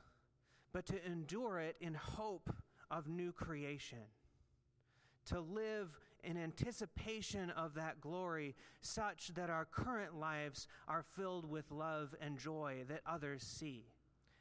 but 0.72 0.86
to 0.86 1.04
endure 1.04 1.58
it 1.58 1.76
in 1.80 1.94
hope 1.94 2.54
of 2.90 3.08
new 3.08 3.32
creation. 3.32 4.06
to 5.26 5.40
live 5.40 5.98
in 6.24 6.36
anticipation 6.36 7.50
of 7.50 7.74
that 7.74 8.00
glory, 8.00 8.54
such 8.80 9.28
that 9.34 9.50
our 9.50 9.64
current 9.64 10.14
lives 10.14 10.68
are 10.88 11.04
filled 11.16 11.48
with 11.48 11.70
love 11.70 12.14
and 12.20 12.38
joy 12.38 12.84
that 12.88 13.00
others 13.06 13.42
see 13.42 13.86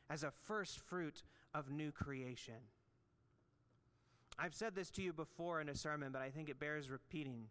as 0.09 0.23
a 0.23 0.31
first 0.31 0.79
fruit 0.79 1.23
of 1.53 1.71
new 1.71 1.91
creation. 1.91 2.55
I've 4.37 4.53
said 4.55 4.75
this 4.75 4.89
to 4.91 5.01
you 5.01 5.13
before 5.13 5.61
in 5.61 5.69
a 5.69 5.75
sermon, 5.75 6.11
but 6.11 6.21
I 6.21 6.29
think 6.29 6.49
it 6.49 6.59
bears 6.59 6.89
repeating. 6.89 7.47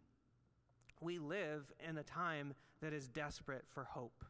We 1.01 1.17
live 1.17 1.71
in 1.87 1.97
a 1.97 2.03
time 2.03 2.53
that 2.81 2.93
is 2.93 3.07
desperate 3.07 3.65
for 3.67 3.83
hope. 3.83 4.23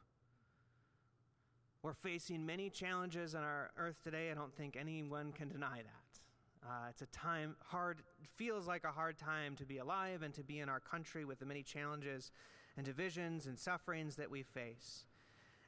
We're 1.83 1.93
facing 1.93 2.45
many 2.45 2.69
challenges 2.69 3.35
on 3.35 3.43
our 3.43 3.71
earth 3.75 4.01
today. 4.03 4.31
I 4.31 4.35
don't 4.35 4.55
think 4.55 4.77
anyone 4.79 5.33
can 5.33 5.49
deny 5.49 5.77
that. 5.77 6.65
Uh, 6.65 6.89
it's 6.89 7.01
a 7.01 7.07
time 7.07 7.55
hard, 7.65 8.03
feels 8.37 8.67
like 8.67 8.85
a 8.85 8.91
hard 8.91 9.17
time 9.17 9.55
to 9.57 9.65
be 9.65 9.79
alive 9.79 10.21
and 10.21 10.33
to 10.35 10.43
be 10.43 10.59
in 10.59 10.69
our 10.69 10.79
country 10.79 11.25
with 11.25 11.39
the 11.39 11.45
many 11.45 11.63
challenges 11.63 12.31
and 12.77 12.85
divisions 12.85 13.47
and 13.47 13.59
sufferings 13.59 14.15
that 14.15 14.31
we 14.31 14.43
face. 14.43 15.05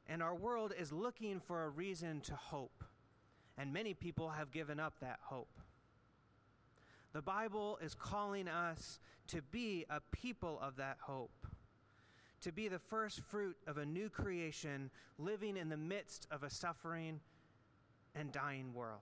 And 0.08 0.24
our 0.24 0.36
world 0.36 0.72
is 0.78 0.94
looking 0.94 1.42
for 1.42 1.64
a 1.64 1.70
reason 1.70 2.22
to 2.22 2.36
hope. 2.36 2.84
And 3.58 3.74
many 3.74 3.94
people 3.94 4.30
have 4.30 4.52
given 4.52 4.80
up 4.80 4.94
that 5.02 5.20
hope. 5.22 5.60
The 7.14 7.22
Bible 7.22 7.78
is 7.82 7.94
calling 7.94 8.48
us 8.48 9.00
to 9.28 9.42
be 9.42 9.86
a 9.90 10.02
people 10.12 10.60
of 10.62 10.78
that 10.78 10.98
hope, 11.00 11.46
to 12.42 12.52
be 12.52 12.68
the 12.68 12.80
first 12.80 13.22
fruit 13.22 13.56
of 13.68 13.78
a 13.78 13.86
new 13.86 14.10
creation 14.10 14.90
living 15.20 15.56
in 15.56 15.70
the 15.70 15.78
midst 15.78 16.28
of 16.32 16.42
a 16.42 16.50
suffering 16.50 17.20
and 18.16 18.32
dying 18.32 18.74
world. 18.74 19.00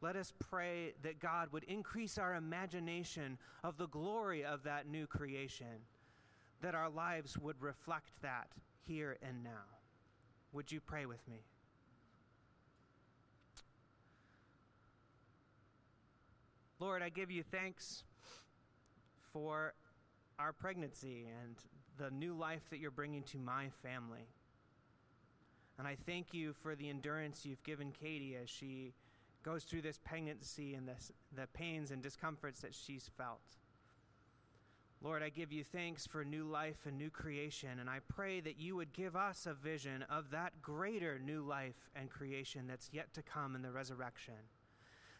Let 0.00 0.14
us 0.14 0.32
pray 0.38 0.92
that 1.02 1.18
God 1.18 1.52
would 1.52 1.64
increase 1.64 2.18
our 2.18 2.34
imagination 2.34 3.38
of 3.64 3.78
the 3.78 3.88
glory 3.88 4.44
of 4.44 4.62
that 4.64 4.86
new 4.86 5.06
creation, 5.06 5.86
that 6.60 6.74
our 6.74 6.90
lives 6.90 7.36
would 7.38 7.60
reflect 7.60 8.10
that 8.22 8.48
here 8.86 9.16
and 9.22 9.42
now. 9.42 9.64
Would 10.52 10.70
you 10.70 10.80
pray 10.80 11.06
with 11.06 11.26
me? 11.28 11.40
Lord, 16.80 17.02
I 17.02 17.08
give 17.08 17.30
you 17.32 17.42
thanks 17.42 18.04
for 19.32 19.74
our 20.38 20.52
pregnancy 20.52 21.26
and 21.42 21.56
the 21.98 22.14
new 22.14 22.34
life 22.34 22.62
that 22.70 22.78
you're 22.78 22.92
bringing 22.92 23.24
to 23.24 23.38
my 23.38 23.68
family. 23.82 24.28
And 25.76 25.88
I 25.88 25.96
thank 26.06 26.32
you 26.32 26.52
for 26.52 26.76
the 26.76 26.88
endurance 26.88 27.44
you've 27.44 27.64
given 27.64 27.90
Katie 27.90 28.36
as 28.40 28.48
she 28.48 28.94
goes 29.42 29.64
through 29.64 29.82
this 29.82 29.98
pregnancy 29.98 30.74
and 30.74 30.86
this, 30.86 31.10
the 31.34 31.48
pains 31.48 31.90
and 31.90 32.00
discomforts 32.00 32.60
that 32.60 32.74
she's 32.74 33.10
felt. 33.16 33.40
Lord, 35.02 35.22
I 35.24 35.30
give 35.30 35.52
you 35.52 35.64
thanks 35.64 36.06
for 36.06 36.24
new 36.24 36.44
life 36.44 36.86
and 36.86 36.96
new 36.96 37.10
creation, 37.10 37.80
and 37.80 37.90
I 37.90 37.98
pray 38.08 38.40
that 38.40 38.58
you 38.58 38.76
would 38.76 38.92
give 38.92 39.16
us 39.16 39.46
a 39.46 39.54
vision 39.54 40.04
of 40.10 40.30
that 40.30 40.62
greater 40.62 41.18
new 41.18 41.42
life 41.42 41.90
and 41.96 42.08
creation 42.08 42.66
that's 42.68 42.90
yet 42.92 43.14
to 43.14 43.22
come 43.22 43.56
in 43.56 43.62
the 43.62 43.70
resurrection 43.70 44.34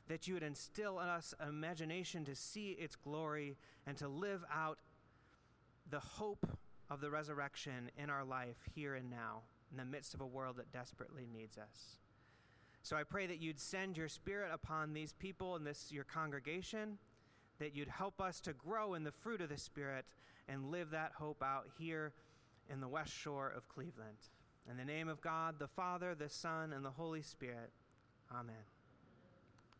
that 0.09 0.27
you 0.27 0.35
would 0.35 0.43
instill 0.43 1.01
in 1.01 1.09
us 1.09 1.35
imagination 1.47 2.25
to 2.25 2.35
see 2.35 2.71
its 2.73 2.97
glory 2.97 3.57
and 3.87 3.97
to 3.99 4.09
live 4.09 4.45
out 4.53 4.79
the 5.91 6.01
hope 6.01 6.47
of 6.91 7.01
the 7.01 7.11
resurrection 7.11 7.91
in 8.03 8.11
our 8.11 8.25
life 8.25 8.57
here 8.75 8.95
and 8.95 9.11
now 9.11 9.43
in 9.71 9.77
the 9.77 9.85
midst 9.85 10.15
of 10.15 10.21
a 10.21 10.27
world 10.27 10.57
that 10.57 10.73
desperately 10.73 11.27
needs 11.33 11.59
us. 11.59 11.99
So 12.83 12.97
I 12.97 13.03
pray 13.03 13.27
that 13.27 13.41
you'd 13.41 13.61
send 13.61 13.97
your 13.97 14.09
spirit 14.09 14.51
upon 14.53 14.93
these 14.93 15.13
people 15.13 15.57
and 15.57 15.67
this 15.67 15.93
your 15.93 16.05
congregation, 16.05 16.99
that 17.59 17.75
you'd 17.75 17.89
help 17.89 18.21
us 18.21 18.41
to 18.43 18.53
grow 18.55 18.95
in 18.95 19.05
the 19.05 19.13
fruit 19.13 19.41
of 19.41 19.51
the 19.51 19.59
spirit 19.59 20.07
and 20.49 20.71
live 20.71 20.91
that 20.91 21.13
hope 21.19 21.43
out 21.43 21.67
here 21.79 22.13
in 22.71 22.81
the 22.81 22.89
west 22.89 23.13
shore 23.13 23.53
of 23.55 23.69
Cleveland. 23.69 24.17
In 24.71 24.77
the 24.77 24.85
name 24.85 25.09
of 25.09 25.21
God, 25.21 25.57
the 25.59 25.69
Father, 25.69 26.15
the 26.15 26.29
Son, 26.29 26.73
and 26.73 26.85
the 26.85 26.91
Holy 26.91 27.23
Spirit. 27.23 27.71
Amen. 28.33 28.78